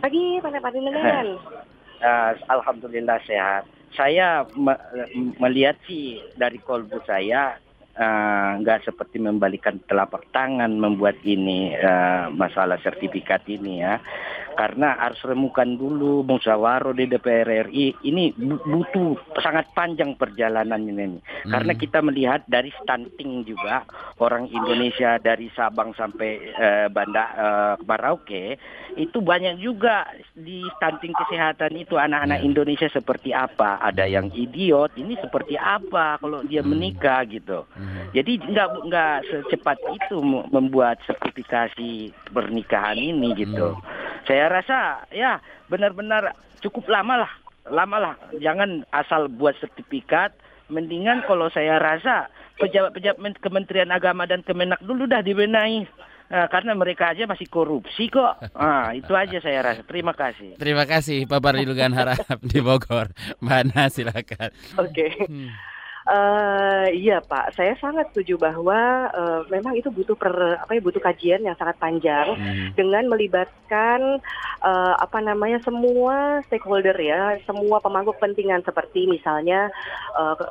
[0.01, 1.27] Pagi, Pak Pandangan.
[2.03, 3.63] Uh, Alhamdulillah sehat.
[3.95, 4.75] Saya me
[5.39, 7.55] melihat sih dari kolbu saya
[7.93, 14.01] Eh, nggak uh, seperti membalikan telapak tangan membuat ini uh, masalah sertifikat ini ya
[14.53, 21.51] karena harus remukan dulu musyawarah di DPR RI ini butuh sangat panjang perjalanan ini hmm.
[21.51, 23.83] karena kita melihat dari stunting juga
[24.21, 28.57] orang Indonesia dari Sabang sampai uh, Banda uh, Merauke
[28.93, 30.05] itu banyak juga
[30.37, 32.47] di stunting kesehatan itu anak-anak yeah.
[32.47, 36.69] Indonesia seperti apa ada yang idiot ini seperti apa kalau dia hmm.
[36.69, 38.03] menikah gitu hmm.
[38.13, 40.21] Jadi nggak nggak secepat itu
[40.53, 43.73] membuat sertifikasi pernikahan ini gitu.
[43.73, 43.81] Hmm.
[44.23, 47.31] Saya rasa ya benar-benar cukup lama lah,
[47.67, 48.15] lama lah.
[48.39, 50.36] Jangan asal buat sertifikat.
[50.71, 55.86] Mendingan kalau saya rasa pejabat-pejabat Kementerian Agama dan Kemenak dulu dah dibenahi.
[56.33, 58.41] Nah, karena mereka aja masih korupsi kok.
[58.57, 59.86] Nah, itu aja saya rasa.
[59.86, 60.57] Terima kasih.
[60.57, 63.13] Terima kasih Pak Barilungan Harap di Bogor.
[63.38, 64.49] Mana silakan.
[64.81, 64.89] Oke.
[64.89, 65.12] Okay.
[65.29, 65.51] Hmm.
[66.03, 70.99] Uh, iya Pak, saya sangat setuju bahwa uh, memang itu butuh per, apa ya butuh
[70.99, 72.75] kajian yang sangat panjang hmm.
[72.75, 74.19] dengan melibatkan
[74.59, 79.71] uh, apa namanya semua stakeholder ya, semua pemangku kepentingan seperti misalnya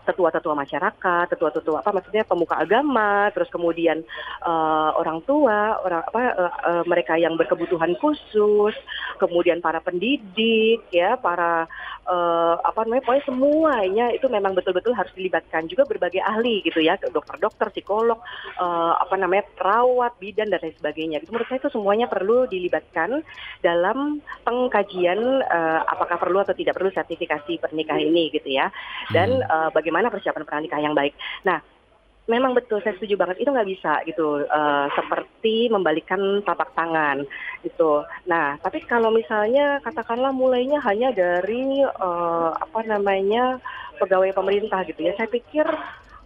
[0.08, 4.00] tetua tetua-tetua masyarakat, tetua-tetua apa maksudnya pemuka agama, terus kemudian
[4.46, 8.72] uh, orang tua, orang apa uh, uh, mereka yang berkebutuhan khusus,
[9.20, 11.68] kemudian para pendidik ya, para
[12.08, 16.78] uh, apa namanya pokoknya semuanya itu memang betul-betul harus dilibatkan melibatkan juga berbagai ahli gitu
[16.78, 18.22] ya, dokter-dokter, psikolog,
[18.62, 21.18] uh, apa namanya perawat, bidan dan lain sebagainya.
[21.18, 21.34] Gitu.
[21.34, 23.26] Menurut saya itu semuanya perlu dilibatkan
[23.60, 28.70] dalam pengkajian uh, apakah perlu atau tidak perlu sertifikasi pernikahan ini gitu ya,
[29.10, 31.12] dan uh, bagaimana persiapan pernikah yang baik.
[31.42, 31.58] Nah,
[32.30, 37.26] memang betul saya setuju banget itu nggak bisa gitu uh, seperti membalikkan tapak tangan
[37.66, 38.06] gitu.
[38.30, 43.58] Nah tapi kalau misalnya katakanlah mulainya hanya dari uh, apa namanya
[44.02, 45.66] pegawai pemerintah gitu ya, saya pikir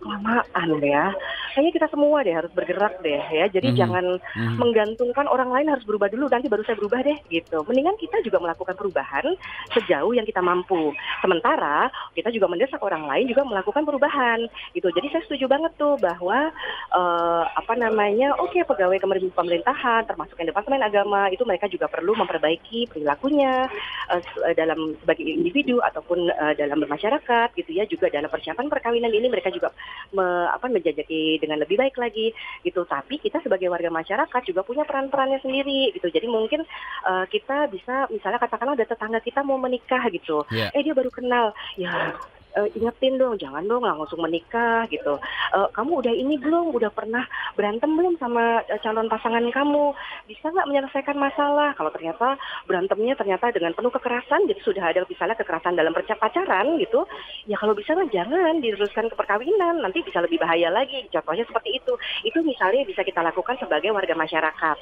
[0.06, 1.04] kelamaan ya.
[1.52, 3.50] Kayaknya kita semua deh harus bergerak deh ya.
[3.50, 3.80] Jadi mm-hmm.
[3.82, 4.56] jangan mm-hmm.
[4.56, 7.66] menggantungkan orang lain harus berubah dulu nanti baru saya berubah deh gitu.
[7.66, 9.26] Mendingan kita juga melakukan perubahan
[9.74, 10.94] sejauh yang kita mampu.
[11.18, 14.88] Sementara kita juga mendesak orang lain juga melakukan perubahan gitu.
[14.94, 16.54] Jadi saya setuju banget tuh bahwa
[16.94, 22.14] uh, apa namanya oke okay, pegawai pemerintahan termasuk yang departemen agama itu mereka juga perlu
[22.14, 23.66] memperbaiki perilakunya
[24.12, 29.26] uh, dalam sebagai individu ataupun uh, dalam bermasyarakat gitu ya juga dalam persiapan perkawinan ini
[29.32, 29.72] mereka juga
[30.12, 32.32] me, apa menjajaki dengan lebih baik lagi
[32.62, 32.84] gitu.
[32.84, 36.08] Tapi kita sebagai warga masyarakat juga punya peran-perannya sendiri gitu.
[36.12, 36.62] Jadi mungkin
[37.06, 40.44] uh, kita bisa misalnya katakanlah ada tetangga kita mau menikah gitu.
[40.52, 40.70] Yeah.
[40.76, 41.56] Eh dia baru kenal.
[41.80, 42.14] Ya
[42.56, 45.20] uh, ingetin dong jangan dong langsung menikah gitu.
[45.52, 46.72] Uh, kamu udah ini belum?
[46.72, 47.22] Udah pernah
[47.54, 49.92] berantem belum sama uh, calon pasangan kamu?
[50.26, 51.76] Bisa nggak menyelesaikan masalah?
[51.76, 57.04] Kalau ternyata berantemnya ternyata dengan penuh kekerasan jadi sudah ada misalnya kekerasan dalam pacaran gitu
[57.44, 59.84] ya kalau bisa kan jangan diteruskan ke perkawinan.
[59.84, 61.92] Nanti bisa lebih bahaya lagi contohnya seperti itu.
[62.24, 64.76] Itu misalnya bisa kita lakukan sebagai warga masyarakat.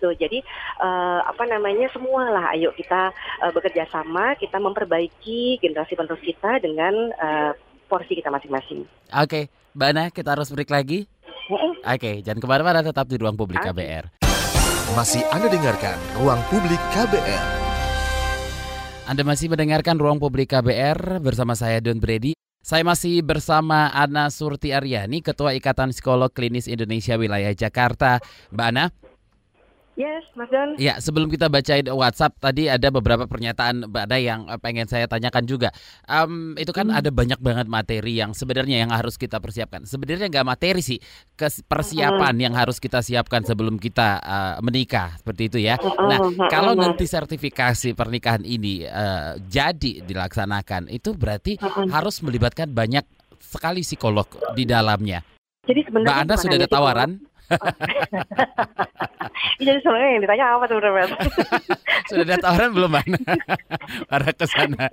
[0.00, 0.40] Tuh jadi
[0.80, 2.52] uh, apa namanya semualah.
[2.56, 3.12] Ayo kita
[3.44, 7.52] uh, bekerja sama kita memperbaiki generasi penerus kita dengan uh,
[7.86, 8.88] porsi kita masing-masing.
[9.14, 9.44] Oke, okay.
[9.76, 11.06] Mbak Ana, kita harus break lagi.
[11.50, 13.70] Oke, okay, jangan ke mana-mana tetap di Ruang Publik okay.
[13.70, 14.04] KBR.
[14.98, 17.44] Masih Anda dengarkan Ruang Publik KBR.
[19.10, 22.34] Anda masih mendengarkan Ruang Publik KBR bersama saya Don Brady.
[22.60, 28.22] Saya masih bersama Ana Surti Aryani, Ketua Ikatan Psikolog Klinis Indonesia Wilayah Jakarta.
[28.54, 28.84] Mbak Ana,
[30.00, 30.80] Yes, Mas Don.
[30.80, 35.04] Ya, sebelum kita bacain WhatsApp tadi ada beberapa pernyataan Mbak Ada yang eh, pengen saya
[35.04, 35.68] tanyakan juga.
[36.08, 36.96] Um, itu kan hmm.
[37.04, 39.84] ada banyak banget materi yang sebenarnya yang harus kita persiapkan.
[39.84, 40.96] Sebenarnya nggak materi sih,
[41.68, 42.44] persiapan hmm.
[42.48, 45.76] yang harus kita siapkan sebelum kita uh, menikah seperti itu ya.
[45.76, 46.08] Hmm.
[46.08, 51.92] Nah, kalau nanti sertifikasi pernikahan ini uh, jadi dilaksanakan, itu berarti hmm.
[51.92, 53.04] harus melibatkan banyak
[53.36, 54.24] sekali psikolog
[54.56, 55.20] di dalamnya.
[55.68, 57.10] Jadi sebenarnya Mbak Anda sudah ada tawaran?
[59.60, 60.92] Jadi sebenarnya yang ditanya apa tuh Bro
[62.10, 63.18] Sudah ada tawaran belum mana?
[64.10, 64.90] Para ke sana.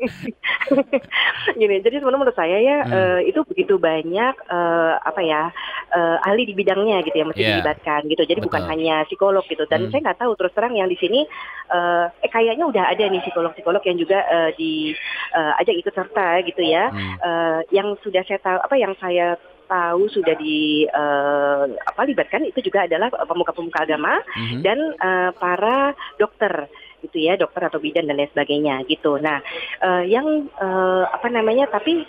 [1.58, 2.94] Gini, jadi sebenarnya menurut saya ya hmm.
[2.94, 5.50] uh, itu begitu banyak uh, apa ya
[5.96, 7.50] uh, ahli di bidangnya gitu ya mesti yeah.
[7.58, 8.24] dilibatkan gitu.
[8.28, 8.48] Jadi Betul.
[8.52, 9.66] bukan hanya psikolog gitu.
[9.66, 9.92] Dan hmm.
[9.94, 11.26] saya nggak tahu terus terang yang di sini
[11.74, 14.94] uh, eh kayaknya udah ada nih psikolog-psikolog yang juga uh, di
[15.34, 16.94] uh, ajak ikut serta gitu ya.
[16.94, 17.16] Hmm.
[17.24, 22.64] Uh, yang sudah saya tahu apa yang saya tahu sudah di uh, apa libatkan itu
[22.64, 24.62] juga adalah pemuka-pemuka agama mm-hmm.
[24.64, 26.72] dan uh, para dokter
[27.06, 29.22] gitu ya dokter atau bidan dan lain sebagainya gitu.
[29.22, 29.44] Nah
[29.84, 32.08] uh, yang uh, apa namanya tapi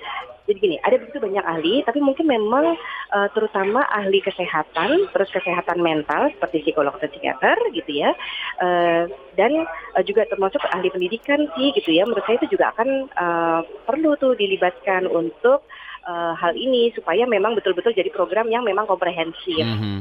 [0.49, 2.73] jadi gini, ada begitu banyak ahli, tapi mungkin memang
[3.12, 8.16] uh, terutama ahli kesehatan, terus kesehatan mental seperti psikolog atau psikiater gitu ya,
[8.64, 9.05] uh,
[9.37, 12.09] dan uh, juga termasuk ahli pendidikan sih gitu ya.
[12.09, 15.68] Menurut saya itu juga akan uh, perlu tuh dilibatkan untuk
[16.06, 19.64] uh, hal ini supaya memang betul-betul jadi program yang memang komprehensif.
[19.64, 19.98] Mm -hmm.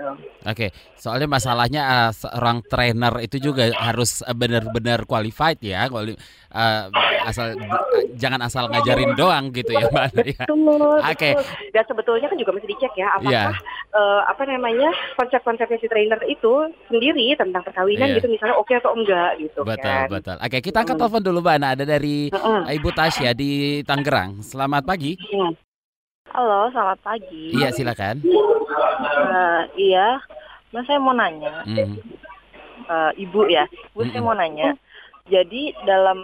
[0.00, 0.68] Oke, okay.
[0.96, 6.88] soalnya masalahnya uh, seorang trainer itu juga harus uh, benar-benar qualified ya, uh,
[7.28, 7.84] asal uh,
[8.16, 10.12] jangan asal ngajarin doang gitu ya, Mbak.
[10.24, 10.44] Ya.
[10.48, 11.12] Oke.
[11.12, 11.32] Okay.
[11.76, 13.52] Dan sebetulnya kan juga mesti dicek ya, apakah yeah.
[13.92, 14.88] uh, apa namanya
[15.20, 16.52] konsep-konsepnya si trainer itu
[16.88, 18.16] sendiri tentang perkawinan yeah.
[18.16, 19.60] gitu, misalnya oke okay atau enggak gitu.
[19.62, 20.08] Betul, kan.
[20.08, 20.36] betul.
[20.40, 21.56] Oke, okay, kita angkat telepon dulu, Mbak.
[21.60, 22.64] Nah, ada dari -uh.
[22.64, 24.40] Ibu Tasya di Tangerang.
[24.40, 25.14] Selamat pagi.
[25.36, 25.52] Uh.
[26.30, 27.50] Halo, selamat pagi.
[27.58, 28.22] Iya, silakan.
[28.22, 30.22] Uh, iya,
[30.70, 31.66] mas saya mau nanya.
[31.66, 31.98] Mm.
[32.86, 34.78] Uh, Ibu ya, Ibu mm saya mau nanya.
[35.26, 36.18] Jadi dalam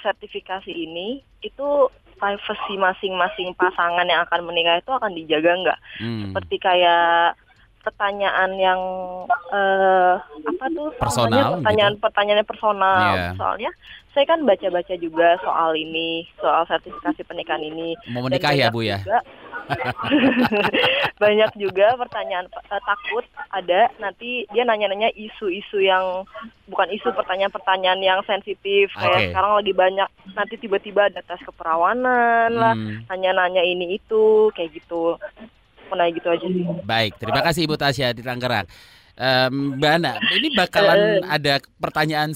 [0.00, 1.68] sertifikasi ini itu
[2.16, 5.78] privacy masing-masing pasangan yang akan menikah itu akan dijaga nggak?
[6.00, 6.20] Mm.
[6.24, 7.36] Seperti kayak
[7.80, 8.80] pertanyaan yang
[9.52, 12.02] uh, apa tuh personal pertanyaan gitu.
[12.04, 13.32] pertanyaannya personal yeah.
[13.36, 13.70] soalnya
[14.10, 19.00] saya kan baca-baca juga soal ini soal sertifikasi pernikahan ini mau menikah ya bu ya
[19.00, 19.20] juga,
[21.22, 26.26] banyak juga pertanyaan uh, takut ada nanti dia nanya-nanya isu-isu yang
[26.66, 29.08] bukan isu pertanyaan-pertanyaan yang sensitif okay.
[29.08, 32.60] kayak sekarang lagi banyak nanti tiba-tiba ada tes keperawanan hmm.
[32.60, 32.74] lah
[33.08, 35.16] nanya-nanya ini itu kayak gitu
[35.90, 36.64] menanya gitu aja sih.
[36.86, 38.66] Baik, terima kasih Ibu Tasya di Tangerang.
[39.18, 42.32] Um, Mbak Ana, ini bakalan uh, ada pertanyaan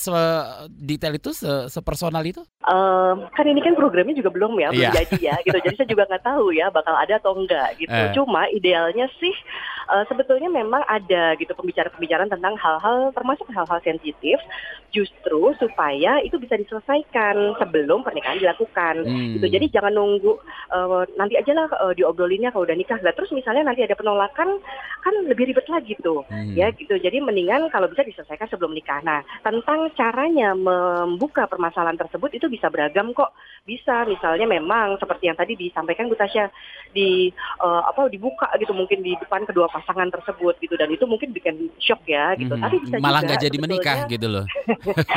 [0.69, 2.43] detail itu, se sepersonal itu?
[2.65, 4.95] Um, kan ini kan programnya juga belum ya, belum yeah.
[4.95, 5.59] jadi ya, gitu.
[5.65, 7.93] Jadi saya juga nggak tahu ya bakal ada atau enggak gitu.
[7.93, 8.13] Uh.
[8.13, 9.33] Cuma idealnya sih
[9.93, 14.37] uh, sebetulnya memang ada gitu pembicaraan-pembicaraan tentang hal-hal termasuk hal-hal sensitif,
[14.93, 19.09] justru supaya itu bisa diselesaikan sebelum pernikahan dilakukan.
[19.09, 19.41] Hmm.
[19.41, 19.47] Gitu.
[19.49, 20.37] Jadi jangan nunggu
[20.73, 23.01] uh, nanti aja lah uh, diobrolinnya kalau udah nikah.
[23.01, 24.61] Lah terus misalnya nanti ada penolakan
[25.05, 26.57] kan lebih ribet lagi tuh, hmm.
[26.57, 26.95] ya gitu.
[26.97, 29.03] Jadi mendingan kalau bisa diselesaikan sebelum nikah.
[29.05, 33.37] Nah, tentang caranya membuka permasalahan tersebut itu bisa beragam kok.
[33.65, 36.49] Bisa misalnya memang seperti yang tadi disampaikan Bu Tasya
[36.95, 41.35] di uh, apa dibuka gitu mungkin di depan kedua pasangan tersebut gitu dan itu mungkin
[41.35, 42.55] bikin shock ya gitu.
[42.55, 42.65] Hmm.
[42.65, 44.45] Tapi bisa malah nggak jadi menikah gitu loh.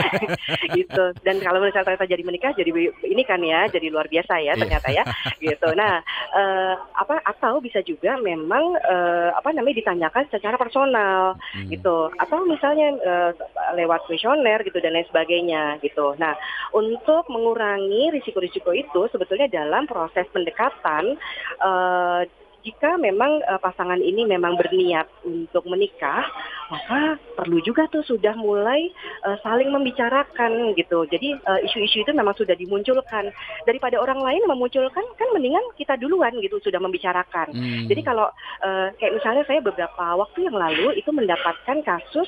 [0.77, 1.03] gitu.
[1.21, 2.71] Dan kalau misalnya ternyata jadi menikah jadi
[3.05, 4.53] ini kan ya jadi luar biasa ya iya.
[4.57, 5.03] ternyata ya
[5.37, 5.69] gitu.
[5.77, 6.01] Nah,
[6.33, 11.69] uh, apa atau bisa juga memang uh, apa namanya ditanyakan secara personal hmm.
[11.71, 13.31] gitu atau misalnya uh,
[13.77, 16.17] lewat kuesioner gitu dan lain sebagainya gitu.
[16.17, 16.33] Nah,
[16.73, 21.15] untuk mengurangi risiko-risiko itu sebetulnya dalam proses pendekatan
[21.61, 22.21] uh,
[22.67, 26.27] jika memang uh, pasangan ini memang berniat untuk menikah,
[26.67, 28.91] maka perlu juga tuh sudah mulai
[29.23, 31.07] uh, saling membicarakan gitu.
[31.07, 33.31] Jadi uh, isu-isu itu memang sudah dimunculkan
[33.63, 37.55] daripada orang lain memunculkan kan mendingan kita duluan gitu sudah membicarakan.
[37.55, 37.87] Hmm.
[37.87, 38.27] Jadi kalau
[38.63, 42.27] uh, kayak misalnya saya beberapa waktu yang lalu itu mendapatkan kasus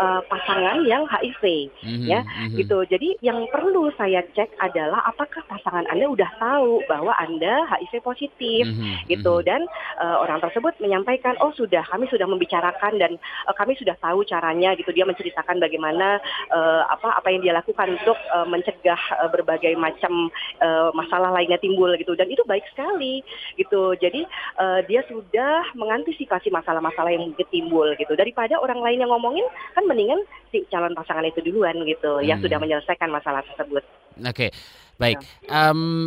[0.00, 2.06] uh, pasangan yang HIV hmm.
[2.08, 2.56] ya hmm.
[2.56, 2.88] gitu.
[2.88, 8.64] Jadi yang perlu saya cek adalah apakah pasangan Anda udah tahu bahwa Anda HIV positif
[8.64, 9.12] hmm.
[9.12, 9.68] gitu dan
[10.00, 13.12] uh, orang tersebut menyampaikan oh sudah kami sudah membicarakan dan
[13.46, 16.18] uh, kami sudah tahu caranya gitu dia menceritakan bagaimana
[16.50, 20.28] uh, apa apa yang dia lakukan untuk uh, mencegah uh, berbagai macam
[20.62, 23.20] uh, masalah lainnya timbul gitu dan itu baik sekali
[23.56, 24.26] gitu jadi
[24.58, 29.84] uh, dia sudah mengantisipasi masalah-masalah yang mungkin timbul gitu daripada orang lain yang ngomongin kan
[29.86, 30.20] mendingan
[30.54, 32.26] si calon pasangan itu duluan gitu hmm.
[32.26, 33.82] yang sudah menyelesaikan masalah tersebut.
[34.20, 34.48] Oke.
[34.48, 34.50] Okay.
[34.94, 36.06] Baik, um,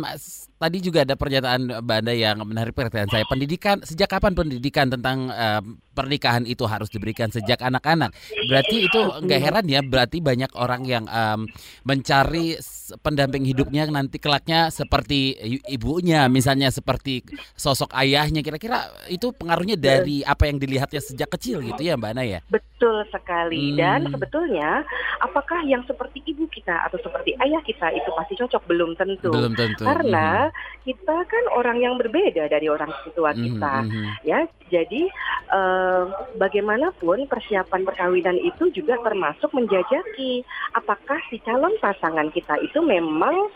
[0.56, 3.24] tadi juga ada pernyataan Mbak Anda yang menarik perhatian saya.
[3.28, 8.14] Pendidikan, sejak kapan pendidikan tentang um, pernikahan itu harus diberikan sejak anak-anak?
[8.46, 11.50] Berarti itu nggak heran ya, berarti banyak orang yang um,
[11.82, 12.54] mencari
[13.02, 15.34] pendamping hidupnya nanti kelaknya seperti
[15.66, 17.26] ibunya, misalnya seperti
[17.58, 18.46] sosok ayahnya.
[18.46, 22.40] Kira-kira itu pengaruhnya dari apa yang dilihatnya sejak kecil gitu ya Mbak Ana ya?
[22.46, 23.74] Betul sekali.
[23.74, 23.76] Hmm.
[23.76, 24.86] Dan sebetulnya
[25.18, 28.68] apakah yang seperti ibu kita atau seperti ayah kita itu pasti cocok?
[28.68, 29.32] belum tentu.
[29.32, 29.88] Belum tentu.
[29.88, 30.84] Karena mm-hmm.
[30.84, 34.04] kita kan orang yang berbeda dari orang tua mm-hmm, kita, mm-hmm.
[34.28, 34.40] ya.
[34.68, 35.08] Jadi
[35.48, 36.04] eh,
[36.36, 40.44] bagaimanapun persiapan perkawinan itu juga termasuk menjajaki
[40.76, 43.48] apakah si calon pasangan kita itu memang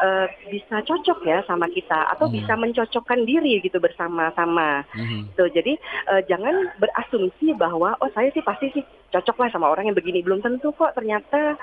[0.00, 2.34] uh, bisa cocok ya sama kita atau hmm.
[2.40, 4.84] bisa mencocokkan diri gitu bersama-sama.
[4.92, 5.28] Hmm.
[5.36, 5.76] So, jadi
[6.10, 10.20] uh, jangan berasumsi bahwa oh saya sih pasti sih cocok lah sama orang yang begini
[10.20, 11.56] belum tentu kok ternyata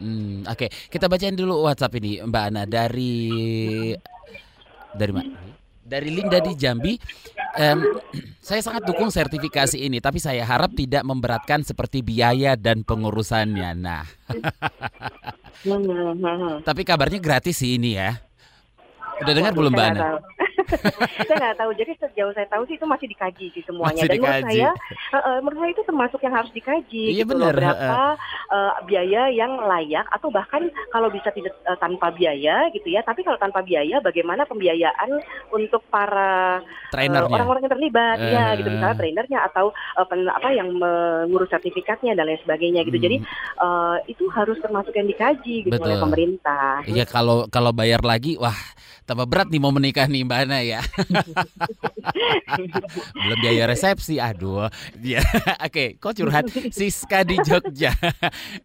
[0.00, 0.68] Hmm, Oke, okay.
[0.88, 3.28] kita bacain dulu WhatsApp ini Mbak Ana dari
[4.96, 5.36] dari mana?
[5.84, 6.96] Dari Linda di Jambi.
[7.58, 7.98] Um,
[8.46, 13.70] saya sangat dukung sertifikasi ini, tapi saya harap tidak memberatkan seperti biaya dan pengurusannya.
[13.78, 14.06] Nah,
[16.68, 18.18] tapi kabarnya gratis sih ini ya.
[19.20, 20.16] Udah dengar belum Mbak Ana?
[21.26, 21.70] Saya nggak tahu.
[21.76, 24.02] Jadi sejauh saya tahu sih itu masih dikaji sih semuanya.
[24.04, 24.70] Masih Dan menurut saya,
[25.14, 27.04] uh, menurut saya itu termasuk yang harus dikaji.
[27.14, 27.54] Iya gitu benar.
[27.54, 28.00] Berapa
[28.50, 33.00] uh, biaya yang layak atau bahkan kalau bisa tidak uh, tanpa biaya gitu ya.
[33.02, 35.10] Tapi kalau tanpa biaya, bagaimana pembiayaan
[35.50, 36.62] untuk para
[36.94, 38.30] orang-orang uh, yang terlibat uh.
[38.30, 42.98] ya gitu misalnya trainernya atau uh, pen, apa yang mengurus sertifikatnya dan lain sebagainya gitu.
[42.98, 43.06] Hmm.
[43.06, 43.16] Jadi
[43.62, 45.86] uh, itu harus termasuk yang dikaji gitu Betul.
[45.86, 46.82] oleh pemerintah.
[46.86, 48.56] Iya kalau kalau bayar lagi, wah
[49.10, 50.78] tambah berat nih mau menikah nih Mbak Ana ya.
[53.18, 54.70] Belum biaya resepsi, aduh.
[55.02, 55.18] Ya,
[55.66, 57.90] oke, kok curhat Siska di Jogja.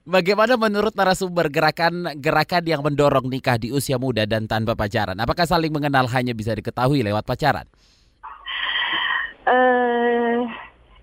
[0.06, 5.18] Bagaimana menurut narasumber gerakan gerakan yang mendorong nikah di usia muda dan tanpa pacaran?
[5.18, 7.66] Apakah saling mengenal hanya bisa diketahui lewat pacaran?
[9.50, 10.46] Uh,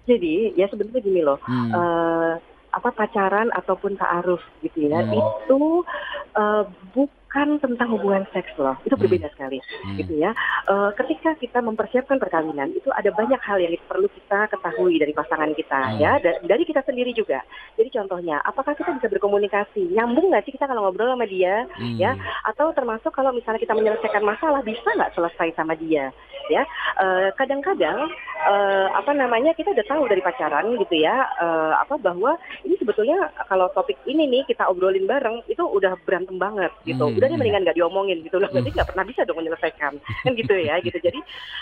[0.07, 1.43] jadi ya sebenarnya gini loh.
[1.43, 1.71] Hmm.
[1.75, 2.35] Uh,
[2.73, 5.13] apa pacaran ataupun taaruf gitu ya hmm.
[5.13, 5.85] itu
[6.33, 6.65] uh,
[6.97, 9.03] bukan tentang hubungan seks loh itu hmm.
[9.03, 9.97] berbeda sekali hmm.
[10.05, 10.31] gitu ya
[10.69, 15.53] uh, ketika kita mempersiapkan perkawinan itu ada banyak hal yang perlu kita ketahui dari pasangan
[15.57, 15.99] kita hmm.
[15.99, 17.41] ya da dari kita sendiri juga
[17.81, 21.97] jadi contohnya apakah kita bisa berkomunikasi nyambung nggak sih kita kalau ngobrol sama dia hmm.
[21.97, 22.13] ya
[22.45, 26.13] atau termasuk kalau misalnya kita menyelesaikan masalah bisa nggak selesai sama dia
[26.51, 26.63] ya
[26.99, 28.11] eh, kadang-kadang
[28.43, 32.35] uh, apa namanya kita udah tahu dari pacaran gitu ya uh, apa bahwa
[32.67, 37.15] ini sebetulnya kalau topik ini nih kita obrolin bareng itu udah berantem banget gitu hmm.
[37.23, 38.51] Udah nih mendingan nggak diomongin gitu loh.
[38.51, 39.93] Berarti nggak pernah bisa dong menyelesaikan.
[40.27, 40.99] Kan gitu ya gitu.
[40.99, 41.21] Jadi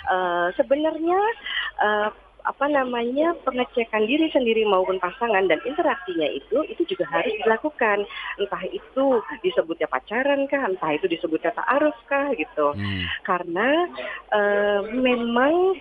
[0.08, 1.20] uh, sebenarnya
[1.84, 2.08] uh,
[2.40, 8.08] apa namanya pengecekan diri sendiri maupun pasangan dan interaksinya itu itu juga harus dilakukan.
[8.40, 12.72] Entah itu disebutnya pacaran kah entah itu disebutnya ta'aruf kah gitu.
[12.72, 13.04] Hmm.
[13.28, 13.68] karena
[14.32, 15.76] uh, memang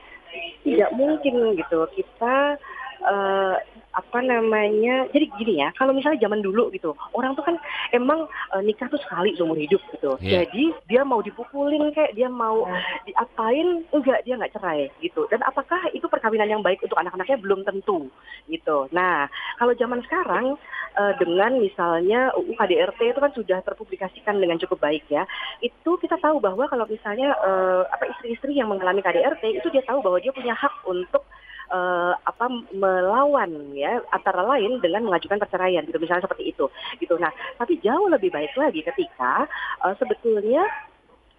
[0.67, 1.79] tidak mungkin gitu.
[1.95, 2.59] Kita
[3.07, 3.55] uh,
[3.89, 7.57] apa namanya jadi gini ya kalau misalnya zaman dulu gitu orang tuh kan
[7.89, 10.13] emang uh, nikah tuh sekali seumur hidup gitu.
[10.21, 10.45] Yeah.
[10.45, 12.69] jadi dia mau dipukulin kayak dia mau
[13.09, 15.25] diapain enggak dia nggak cerai gitu.
[15.33, 17.41] Dan apakah itu perkawinan yang baik untuk anak-anaknya?
[17.41, 18.13] Belum tentu
[18.45, 18.85] gitu.
[18.93, 19.25] Nah
[19.57, 20.53] kalau zaman sekarang
[20.99, 25.25] uh, dengan misalnya UU KDRT itu kan sudah terpublikasikan dengan cukup baik ya
[25.59, 30.01] itu kita tahu bahwa kalau misalnya uh, apa istri-istri yang mengalami KDRT itu dia tahu
[30.01, 31.25] bahwa dia punya hak untuk
[31.69, 36.65] uh, apa melawan ya antara lain dengan mengajukan perceraian gitu misalnya seperti itu
[36.99, 39.45] gitu nah tapi jauh lebih baik lagi ketika
[39.85, 40.65] uh, sebetulnya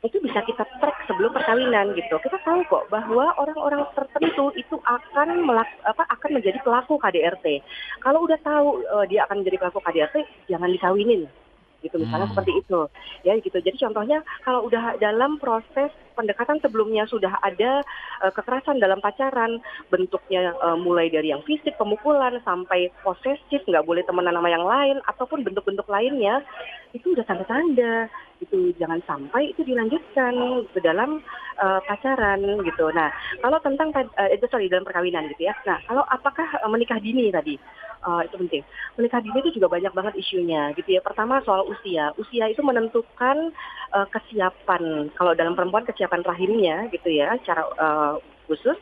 [0.00, 2.16] itu bisa kita track sebelum perkawinan gitu.
[2.24, 7.60] Kita tahu kok bahwa orang-orang tertentu itu akan melak, apa akan menjadi pelaku KDRT.
[8.00, 10.16] Kalau udah tahu uh, dia akan menjadi pelaku KDRT,
[10.48, 11.28] jangan dikawinin
[11.80, 12.34] gitu misalnya hmm.
[12.36, 12.80] seperti itu.
[13.26, 13.58] Ya gitu.
[13.60, 17.80] Jadi contohnya kalau udah dalam proses pendekatan sebelumnya sudah ada
[18.20, 19.58] uh, kekerasan dalam pacaran
[19.88, 24.96] bentuknya uh, mulai dari yang fisik pemukulan sampai posesif nggak boleh temenan sama yang lain
[25.08, 26.44] ataupun bentuk-bentuk lainnya
[26.92, 28.10] itu udah tanda-tanda
[28.40, 31.20] itu jangan sampai itu dilanjutkan ke dalam
[31.60, 32.88] uh, pacaran gitu.
[32.90, 33.12] Nah
[33.44, 35.54] kalau tentang uh, itu sorry dalam perkawinan gitu ya.
[35.68, 37.60] Nah kalau apakah uh, menikah dini tadi
[38.08, 38.62] uh, itu penting.
[38.96, 41.00] Menikah dini itu juga banyak banget isunya gitu ya.
[41.04, 42.16] Pertama soal usia.
[42.16, 43.52] Usia itu menentukan
[43.92, 45.12] uh, kesiapan.
[45.14, 48.16] Kalau dalam perempuan kesiapan rahimnya gitu ya, cara uh,
[48.48, 48.76] khusus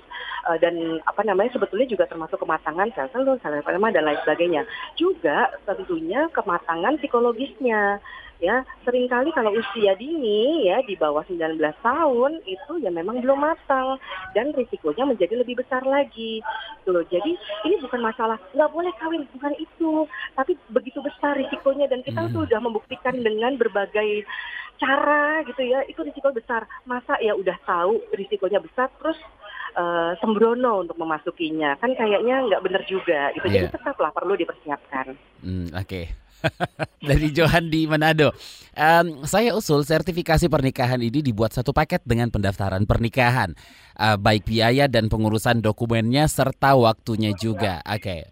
[0.64, 4.64] dan apa namanya sebetulnya juga termasuk kematangan sel telur, sel dan lain sebagainya.
[4.96, 8.00] Juga tentunya kematangan psikologisnya
[8.38, 13.42] ya sering kali kalau usia dini ya di bawah 19 tahun itu ya memang belum
[13.42, 13.98] matang
[14.30, 16.38] dan risikonya menjadi lebih besar lagi
[16.86, 17.34] tuh jadi
[17.66, 20.06] ini bukan masalah nggak boleh kawin bukan itu
[20.38, 22.32] tapi begitu besar risikonya dan kita hmm.
[22.38, 24.22] sudah membuktikan dengan berbagai
[24.78, 29.18] cara gitu ya itu risiko besar masa ya udah tahu risikonya besar terus
[29.74, 33.66] uh, sembrono untuk memasukinya kan kayaknya nggak benar juga gitu yeah.
[33.66, 33.74] jadi iya.
[33.74, 35.18] tetaplah perlu dipersiapkan.
[35.42, 35.82] Hmm, Oke.
[35.82, 36.27] Okay.
[37.08, 38.32] dari Johan di Manado.
[38.78, 43.54] Um, saya usul sertifikasi pernikahan ini dibuat satu paket dengan pendaftaran pernikahan,
[43.98, 47.82] uh, baik biaya dan pengurusan dokumennya serta waktunya juga.
[47.82, 48.02] Oke.
[48.02, 48.22] Okay.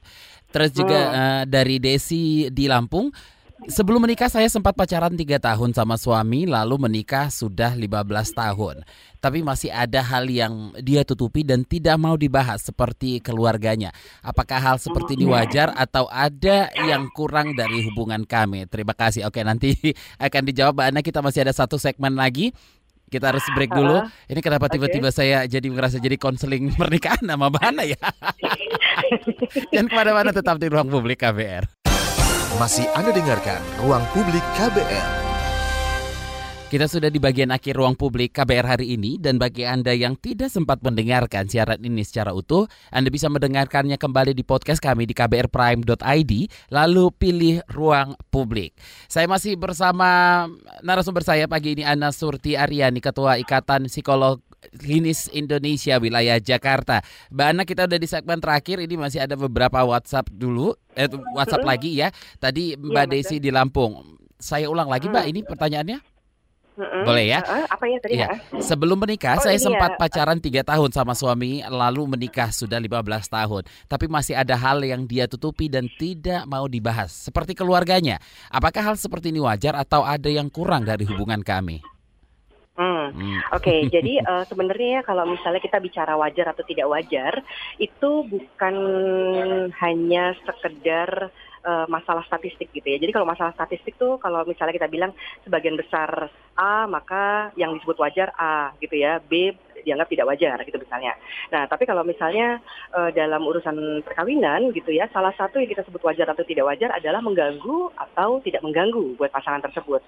[0.54, 3.10] Terus juga uh, dari Desi di Lampung,
[3.64, 8.84] Sebelum menikah saya sempat pacaran 3 tahun sama suami lalu menikah sudah 15 tahun.
[9.16, 13.96] Tapi masih ada hal yang dia tutupi dan tidak mau dibahas seperti keluarganya.
[14.20, 18.68] Apakah hal seperti ini wajar atau ada yang kurang dari hubungan kami?
[18.68, 19.24] Terima kasih.
[19.24, 19.72] Oke, nanti
[20.20, 21.00] akan dijawab Mbak Ana.
[21.00, 22.52] Kita masih ada satu segmen lagi.
[23.06, 24.04] Kita harus break dulu.
[24.26, 25.16] Ini kenapa tiba-tiba okay.
[25.16, 27.98] saya jadi merasa jadi konseling pernikahan sama Mbak Ana ya?
[29.74, 31.75] Dan ke mana-mana tetap di ruang publik KBR.
[32.56, 35.28] Masih Anda dengarkan Ruang Publik KBR.
[36.72, 40.48] Kita sudah di bagian akhir ruang publik KBR hari ini dan bagi Anda yang tidak
[40.48, 46.32] sempat mendengarkan siaran ini secara utuh, Anda bisa mendengarkannya kembali di podcast kami di kbrprime.id
[46.72, 48.72] lalu pilih ruang publik.
[49.06, 50.48] Saya masih bersama
[50.80, 54.40] narasumber saya pagi ini Ana Surti Aryani Ketua Ikatan Psikolog
[54.74, 57.04] Klinis Indonesia wilayah Jakarta.
[57.30, 61.06] Mbak Ana kita udah di segmen terakhir ini masih ada beberapa WhatsApp dulu eh
[61.36, 62.08] WhatsApp lagi ya.
[62.40, 64.18] Tadi Mbak ya, Desi di Lampung.
[64.36, 66.16] Saya ulang lagi Mbak ini pertanyaannya.
[66.76, 67.02] Mm-hmm.
[67.08, 67.40] Boleh ya?
[67.40, 68.28] Uh, apa ya tadi ya?
[68.60, 69.98] Sebelum menikah, oh, saya sempat ya.
[69.98, 73.00] pacaran tiga tahun sama suami, lalu menikah sudah 15
[73.32, 73.62] tahun.
[73.88, 78.20] Tapi masih ada hal yang dia tutupi dan tidak mau dibahas, seperti keluarganya.
[78.52, 81.80] Apakah hal seperti ini wajar atau ada yang kurang dari hubungan kami?
[82.76, 83.08] Hmm.
[83.08, 83.40] hmm.
[83.56, 87.32] Oke, okay, jadi uh, sebenarnya ya kalau misalnya kita bicara wajar atau tidak wajar,
[87.80, 88.76] itu bukan
[89.80, 91.32] hanya sekedar
[91.66, 93.02] uh, masalah statistik gitu ya.
[93.02, 95.10] Jadi kalau masalah statistik tuh kalau misalnya kita bilang
[95.42, 99.18] sebagian besar A, maka yang disebut wajar A gitu ya.
[99.18, 99.52] B
[99.86, 101.14] dianggap tidak wajar gitu misalnya.
[101.54, 102.58] Nah, tapi kalau misalnya
[102.90, 106.90] uh, dalam urusan perkawinan gitu ya, salah satu yang kita sebut wajar atau tidak wajar
[106.90, 110.02] adalah mengganggu atau tidak mengganggu buat pasangan tersebut.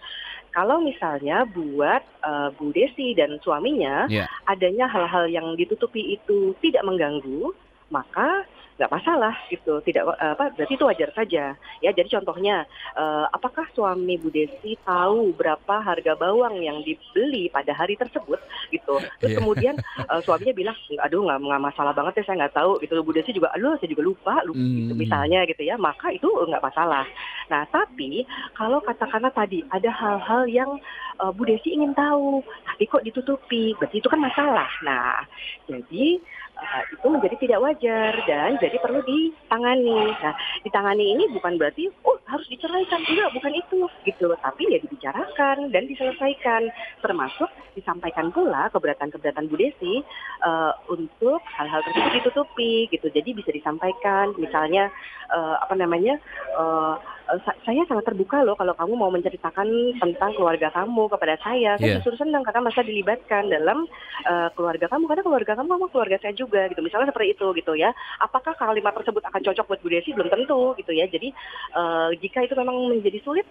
[0.50, 4.26] Kalau misalnya buat uh, Bu Desi dan suaminya yeah.
[4.48, 7.52] adanya hal-hal yang ditutupi itu tidak mengganggu,
[7.92, 8.48] maka
[8.79, 9.83] nggak masalah gitu.
[9.83, 11.59] Tidak apa berarti itu wajar saja.
[11.83, 12.62] Ya jadi contohnya
[12.95, 18.39] uh, apakah suami Bu Desi tahu berapa harga bawang yang dibeli pada hari tersebut
[18.70, 19.03] gitu.
[19.18, 19.39] Terus yeah.
[19.43, 19.74] kemudian
[20.07, 23.03] uh, suaminya bilang aduh nggak nggak masalah banget ya saya nggak tahu gitu.
[23.03, 24.79] Bu Desi juga aduh saya juga lupa lupa mm.
[24.87, 25.74] gitu, misalnya gitu ya.
[25.74, 27.03] Maka itu nggak masalah.
[27.51, 28.22] Nah tapi
[28.55, 30.70] kalau katakanlah tadi ada hal-hal yang
[31.18, 33.74] uh, Bu Desi ingin tahu tapi kok ditutupi?
[33.74, 34.70] Berarti itu kan masalah.
[34.87, 35.26] Nah
[35.66, 36.22] jadi
[36.59, 40.12] uh, itu menjadi tidak wajar dan jadi perlu ditangani.
[40.18, 40.34] Nah,
[40.66, 45.88] ditangani ini bukan berarti oh harus diceraikan, enggak, bukan itu gitu, tapi ya dibicarakan dan
[45.88, 46.68] diselesaikan,
[47.00, 50.04] termasuk disampaikan pula keberatan-keberatan Bu Desi
[50.44, 53.09] uh, untuk hal-hal tersebut ditutupi gitu.
[53.09, 54.92] Jadi bisa disampaikan, misalnya
[55.32, 56.20] uh, apa namanya
[56.59, 57.00] uh,
[57.37, 59.68] saya sangat terbuka loh kalau kamu mau menceritakan
[60.01, 61.76] tentang keluarga kamu kepada saya.
[61.76, 61.97] Saya yeah.
[62.01, 63.85] justru senang karena masa dilibatkan dalam
[64.24, 66.81] uh, keluarga kamu karena keluarga kamu sama keluarga saya juga gitu.
[66.81, 67.93] Misalnya seperti itu gitu ya.
[68.24, 70.16] Apakah kalimat tersebut akan cocok buat Bu Desi?
[70.16, 71.05] Belum tentu gitu ya.
[71.05, 71.29] Jadi
[71.76, 73.45] uh, jika itu memang menjadi sulit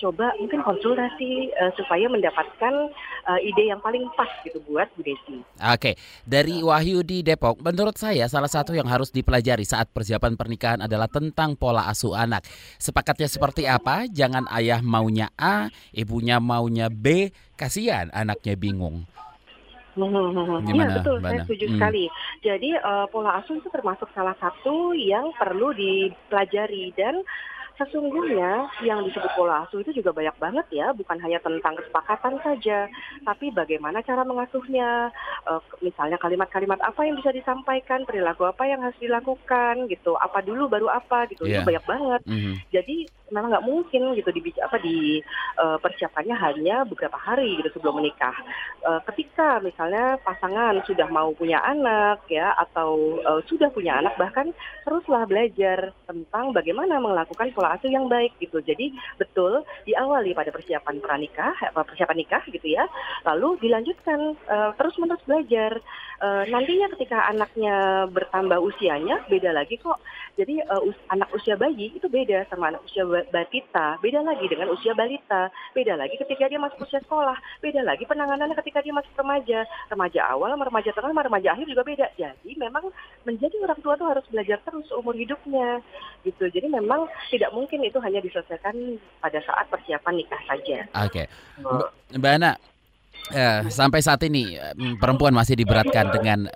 [0.00, 2.74] coba mungkin konsultasi uh, supaya mendapatkan
[3.28, 5.44] uh, ide yang paling pas gitu buat Bu Desi.
[5.60, 5.94] Oke,
[6.24, 11.06] dari Wahyu di Depok, menurut saya salah satu yang harus dipelajari saat persiapan pernikahan adalah
[11.06, 12.48] tentang pola asuh anak.
[12.80, 14.08] Sepakatnya seperti apa?
[14.08, 17.28] Jangan ayah maunya A, ibunya maunya B,
[17.60, 19.04] kasihan anaknya bingung.
[20.70, 21.28] Iya betul, Bana?
[21.28, 21.74] saya setuju hmm.
[21.76, 22.04] sekali.
[22.40, 27.20] Jadi uh, pola asuh itu termasuk salah satu yang perlu dipelajari dan
[27.80, 32.84] Sesungguhnya yang disebut pola asuh itu juga banyak banget ya, bukan hanya tentang kesepakatan saja,
[33.24, 35.08] tapi bagaimana cara mengasuhnya,
[35.48, 40.68] uh, misalnya kalimat-kalimat apa yang bisa disampaikan, perilaku apa yang harus dilakukan gitu, apa dulu
[40.68, 41.56] baru apa gitu, yeah.
[41.56, 41.68] itu iya.
[41.72, 42.20] banyak banget.
[42.28, 42.54] Mm -hmm.
[42.68, 42.96] Jadi
[43.30, 45.22] memang nggak mungkin gitu di apa di
[45.58, 48.34] uh, persiapannya hanya beberapa hari gitu sebelum menikah.
[48.82, 54.52] Uh, ketika misalnya pasangan sudah mau punya anak ya atau uh, sudah punya anak bahkan
[54.84, 58.58] teruslah belajar tentang bagaimana melakukan pola asuh yang baik gitu.
[58.60, 62.84] Jadi betul diawali pada persiapan pranikah, persiapan nikah gitu ya.
[63.24, 65.78] Lalu dilanjutkan uh, terus-menerus belajar.
[66.20, 69.96] Uh, nantinya ketika anaknya bertambah usianya beda lagi kok.
[70.36, 74.72] Jadi uh, us anak usia bayi itu beda sama anak usia batita, beda lagi dengan
[74.72, 79.12] usia balita, beda lagi ketika dia masuk usia sekolah, beda lagi penanganannya ketika dia masuk
[79.20, 82.06] remaja, remaja awal, remaja tengah, remaja akhir juga beda.
[82.16, 82.88] Jadi memang
[83.28, 85.84] menjadi orang tua tuh harus belajar terus umur hidupnya
[86.24, 86.48] gitu.
[86.48, 88.74] Jadi memang tidak mungkin itu hanya diselesaikan
[89.20, 90.78] pada saat persiapan nikah saja.
[91.04, 92.16] Oke, okay.
[92.16, 92.52] Mbak Ana,
[93.30, 94.58] Eh, sampai saat ini
[94.98, 96.50] perempuan masih diberatkan dengan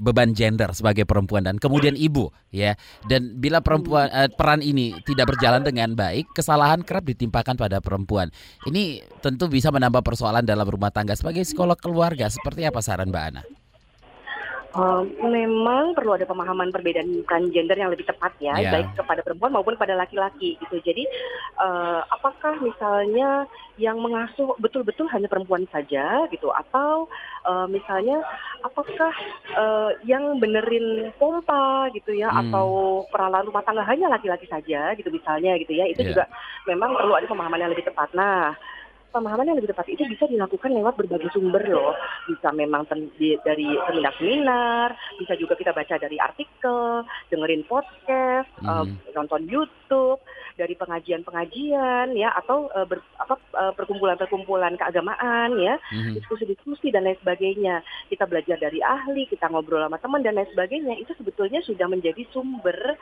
[0.00, 2.78] beban gender sebagai perempuan dan kemudian ibu ya.
[3.04, 8.32] Dan bila perempuan eh, peran ini tidak berjalan dengan baik kesalahan kerap ditimpakan pada perempuan.
[8.64, 12.30] Ini tentu bisa menambah persoalan dalam rumah tangga sebagai psikolog keluarga.
[12.32, 13.42] Seperti apa saran Mbak Ana?
[14.74, 17.22] Uh, memang perlu ada pemahaman perbedaan
[17.54, 18.74] gender yang lebih tepat ya, yeah.
[18.74, 20.82] baik kepada perempuan maupun pada laki-laki gitu.
[20.82, 21.06] Jadi
[21.62, 23.46] uh, apakah misalnya
[23.78, 27.06] yang mengasuh betul-betul hanya perempuan saja gitu, atau
[27.46, 28.18] uh, misalnya
[28.66, 29.14] apakah
[29.54, 32.50] uh, yang benerin pompa gitu ya, hmm.
[32.50, 32.66] atau
[33.14, 36.10] peralatan rumah tangga hanya laki-laki saja gitu misalnya gitu ya, itu yeah.
[36.10, 36.24] juga
[36.66, 38.10] memang perlu ada pemahaman yang lebih tepat.
[38.10, 38.58] Nah
[39.14, 41.94] pemahaman yang lebih tepat itu bisa dilakukan lewat berbagai sumber loh.
[42.26, 42.82] Bisa memang
[43.14, 48.66] di, dari seminar-seminar, bisa juga kita baca dari artikel, dengerin podcast, hmm.
[48.66, 48.84] uh,
[49.14, 50.18] nonton YouTube,
[50.54, 56.18] dari pengajian-pengajian ya atau uh, ber, apa uh, perkumpulan-perkumpulan keagamaan ya, hmm.
[56.18, 57.86] diskusi-diskusi dan lain sebagainya.
[58.10, 60.98] Kita belajar dari ahli, kita ngobrol sama teman dan lain sebagainya.
[60.98, 62.98] Itu sebetulnya sudah menjadi sumber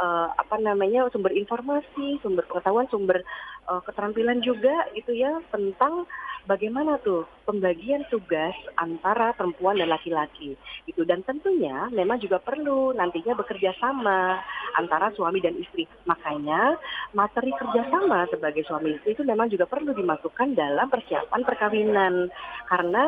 [0.00, 3.22] uh, apa namanya sumber informasi, sumber pengetahuan, sumber
[3.70, 6.10] uh, keterampilan juga gitu ya tentang
[6.50, 11.06] bagaimana tuh pembagian tugas antara perempuan dan laki-laki gitu.
[11.06, 14.42] Dan tentunya memang juga perlu nantinya bekerja sama
[14.74, 15.86] antara suami dan istri.
[16.04, 16.76] Makanya
[17.14, 22.14] materi kerjasama sebagai suami istri itu memang juga perlu dimasukkan dalam persiapan perkawinan.
[22.66, 23.04] Karena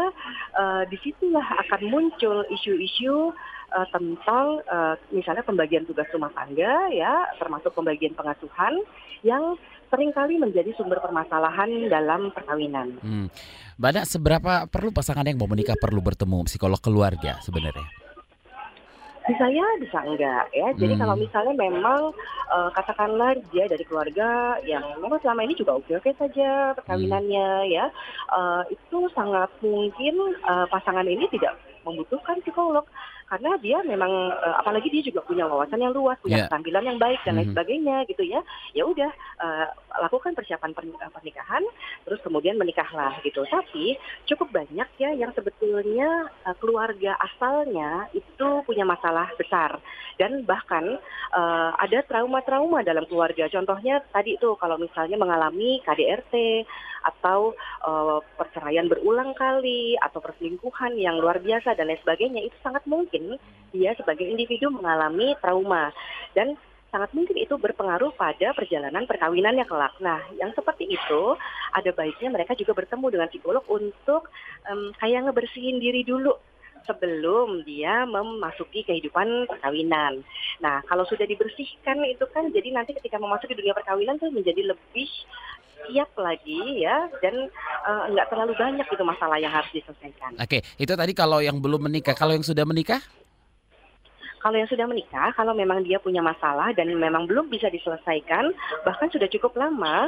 [0.56, 3.34] uh, di situlah akan muncul isu-isu
[3.74, 8.78] uh, tentang uh, misalnya pembagian tugas rumah tangga ya termasuk pembagian pengasuhan
[9.24, 9.58] yang
[9.90, 12.98] sering kali menjadi sumber permasalahan dalam perkawinan.
[13.00, 13.26] Hmm.
[13.76, 18.06] Banyak seberapa perlu pasangan yang mau menikah perlu bertemu psikolog keluarga sebenarnya?
[19.26, 21.02] bisa ya bisa enggak ya jadi hmm.
[21.02, 22.14] kalau misalnya memang
[22.46, 27.70] uh, katakanlah dia dari keluarga yang memang selama ini juga oke oke saja perkawinannya hmm.
[27.74, 27.90] ya
[28.30, 30.14] uh, itu sangat mungkin
[30.46, 32.86] uh, pasangan ini tidak membutuhkan psikolog
[33.26, 36.48] karena dia memang uh, apalagi dia juga punya wawasan yang luas, punya yeah.
[36.48, 37.52] ketampilan yang baik dan lain mm -hmm.
[37.54, 38.40] sebagainya gitu ya.
[38.72, 39.10] Ya udah
[39.42, 39.66] uh,
[40.02, 40.72] lakukan persiapan
[41.10, 41.64] pernikahan
[42.04, 43.44] terus kemudian menikahlah gitu.
[43.48, 43.96] Tapi
[44.28, 49.78] cukup banyak ya yang sebetulnya uh, keluarga asalnya itu punya masalah besar
[50.16, 50.96] dan bahkan
[51.36, 53.48] uh, ada trauma-trauma dalam keluarga.
[53.52, 56.64] Contohnya tadi itu kalau misalnya mengalami KDRT
[57.06, 57.54] atau
[57.86, 63.38] uh, perceraian berulang kali atau perselingkuhan yang luar biasa dan lain sebagainya itu sangat mungkin
[63.70, 65.94] dia sebagai individu mengalami trauma
[66.34, 66.58] dan
[66.96, 69.92] sangat mungkin itu berpengaruh pada perjalanan perkawinannya kelak.
[70.00, 71.36] Nah, yang seperti itu
[71.76, 74.32] ada baiknya mereka juga bertemu dengan psikolog untuk
[74.64, 76.32] um, kayak ngebersihin diri dulu
[76.88, 80.24] sebelum dia memasuki kehidupan perkawinan.
[80.64, 85.10] Nah, kalau sudah dibersihkan itu kan jadi nanti ketika memasuki dunia perkawinan tuh menjadi lebih
[85.84, 87.52] siap lagi ya dan
[87.84, 90.32] uh, nggak terlalu banyak itu masalah yang harus diselesaikan.
[90.40, 93.04] Oke, itu tadi kalau yang belum menikah, kalau yang sudah menikah?
[94.40, 98.54] Kalau yang sudah menikah, kalau memang dia punya masalah dan memang belum bisa diselesaikan,
[98.86, 100.06] bahkan sudah cukup lama,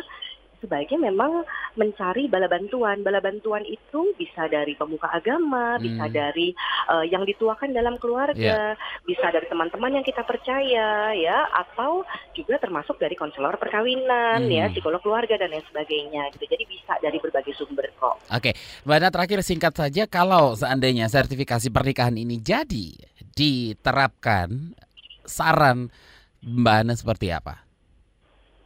[0.58, 1.46] sebaiknya memang
[1.78, 3.02] mencari bala bantuan.
[3.06, 5.82] Bala bantuan itu bisa dari pemuka agama, hmm.
[5.82, 6.50] bisa dari
[6.90, 9.02] uh, yang dituakan dalam keluarga, yeah.
[9.06, 12.02] bisa dari teman-teman yang kita percaya, ya, atau
[12.34, 14.54] juga termasuk dari konselor perkawinan, hmm.
[14.54, 16.26] ya, psikolog keluarga dan lain sebagainya.
[16.34, 16.50] Gitu.
[16.50, 18.18] Jadi bisa dari berbagai sumber kok.
[18.26, 22.98] Oke, Mbak Ana terakhir singkat saja, kalau seandainya sertifikasi pernikahan ini jadi
[23.38, 24.74] diterapkan,
[25.22, 25.94] saran
[26.42, 27.62] Mbak Ana seperti apa?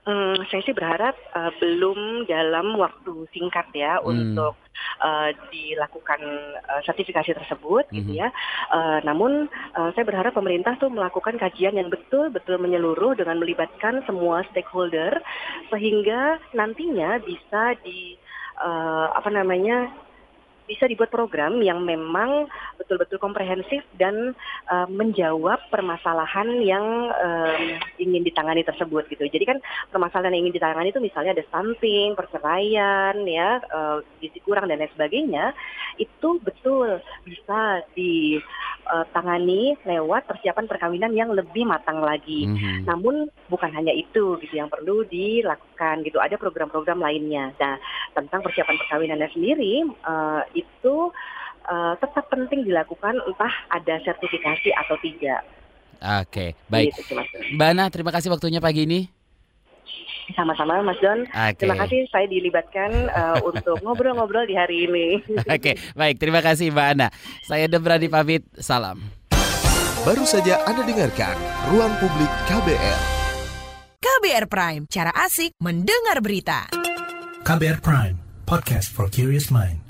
[0.03, 4.09] Hmm, saya sih berharap uh, belum dalam waktu singkat ya hmm.
[4.11, 4.59] untuk
[4.99, 6.19] uh, dilakukan
[6.59, 7.95] uh, sertifikasi tersebut, hmm.
[8.03, 8.35] gitu ya.
[8.75, 9.47] Uh, namun
[9.79, 15.23] uh, saya berharap pemerintah tuh melakukan kajian yang betul-betul menyeluruh dengan melibatkan semua stakeholder
[15.71, 18.19] sehingga nantinya bisa di
[18.59, 19.87] uh, apa namanya
[20.73, 22.49] bisa dibuat program yang memang
[22.81, 24.33] betul-betul komprehensif dan
[24.73, 29.29] uh, menjawab permasalahan yang uh, ingin ditangani tersebut gitu.
[29.29, 29.59] Jadi kan
[29.93, 34.89] permasalahan yang ingin ditangani itu misalnya ada stunting, perceraian, ya, uh, gizi kurang dan lain
[34.97, 35.53] sebagainya,
[36.01, 36.97] itu betul
[37.29, 42.49] bisa ditangani lewat persiapan perkawinan yang lebih matang lagi.
[42.49, 42.79] Mm -hmm.
[42.89, 46.17] Namun bukan hanya itu gitu yang perlu dilakukan gitu.
[46.17, 47.53] Ada program-program lainnya.
[47.61, 47.77] Nah
[48.17, 50.97] tentang persiapan perkawinannya sendiri uh, itu
[51.67, 55.43] uh, tetap penting dilakukan entah ada sertifikasi atau tidak.
[56.03, 56.99] Oke, baik.
[56.99, 57.15] Gitu,
[57.55, 59.07] Mbak Ana, terima kasih waktunya pagi ini.
[60.35, 61.27] Sama-sama Mas Don.
[61.29, 61.67] Okay.
[61.67, 65.07] Terima kasih saya dilibatkan uh, untuk ngobrol-ngobrol di hari ini.
[65.47, 66.19] Oke, okay, baik.
[66.19, 67.09] Terima kasih Mbak Ana.
[67.47, 68.43] Saya Debradi pamit.
[68.59, 68.99] Salam.
[70.03, 71.39] Baru saja Anda dengarkan
[71.71, 73.01] Ruang Publik KBR.
[74.03, 76.67] KBR Prime, cara asik mendengar berita.
[77.47, 79.82] KBR Prime, podcast for curious mind.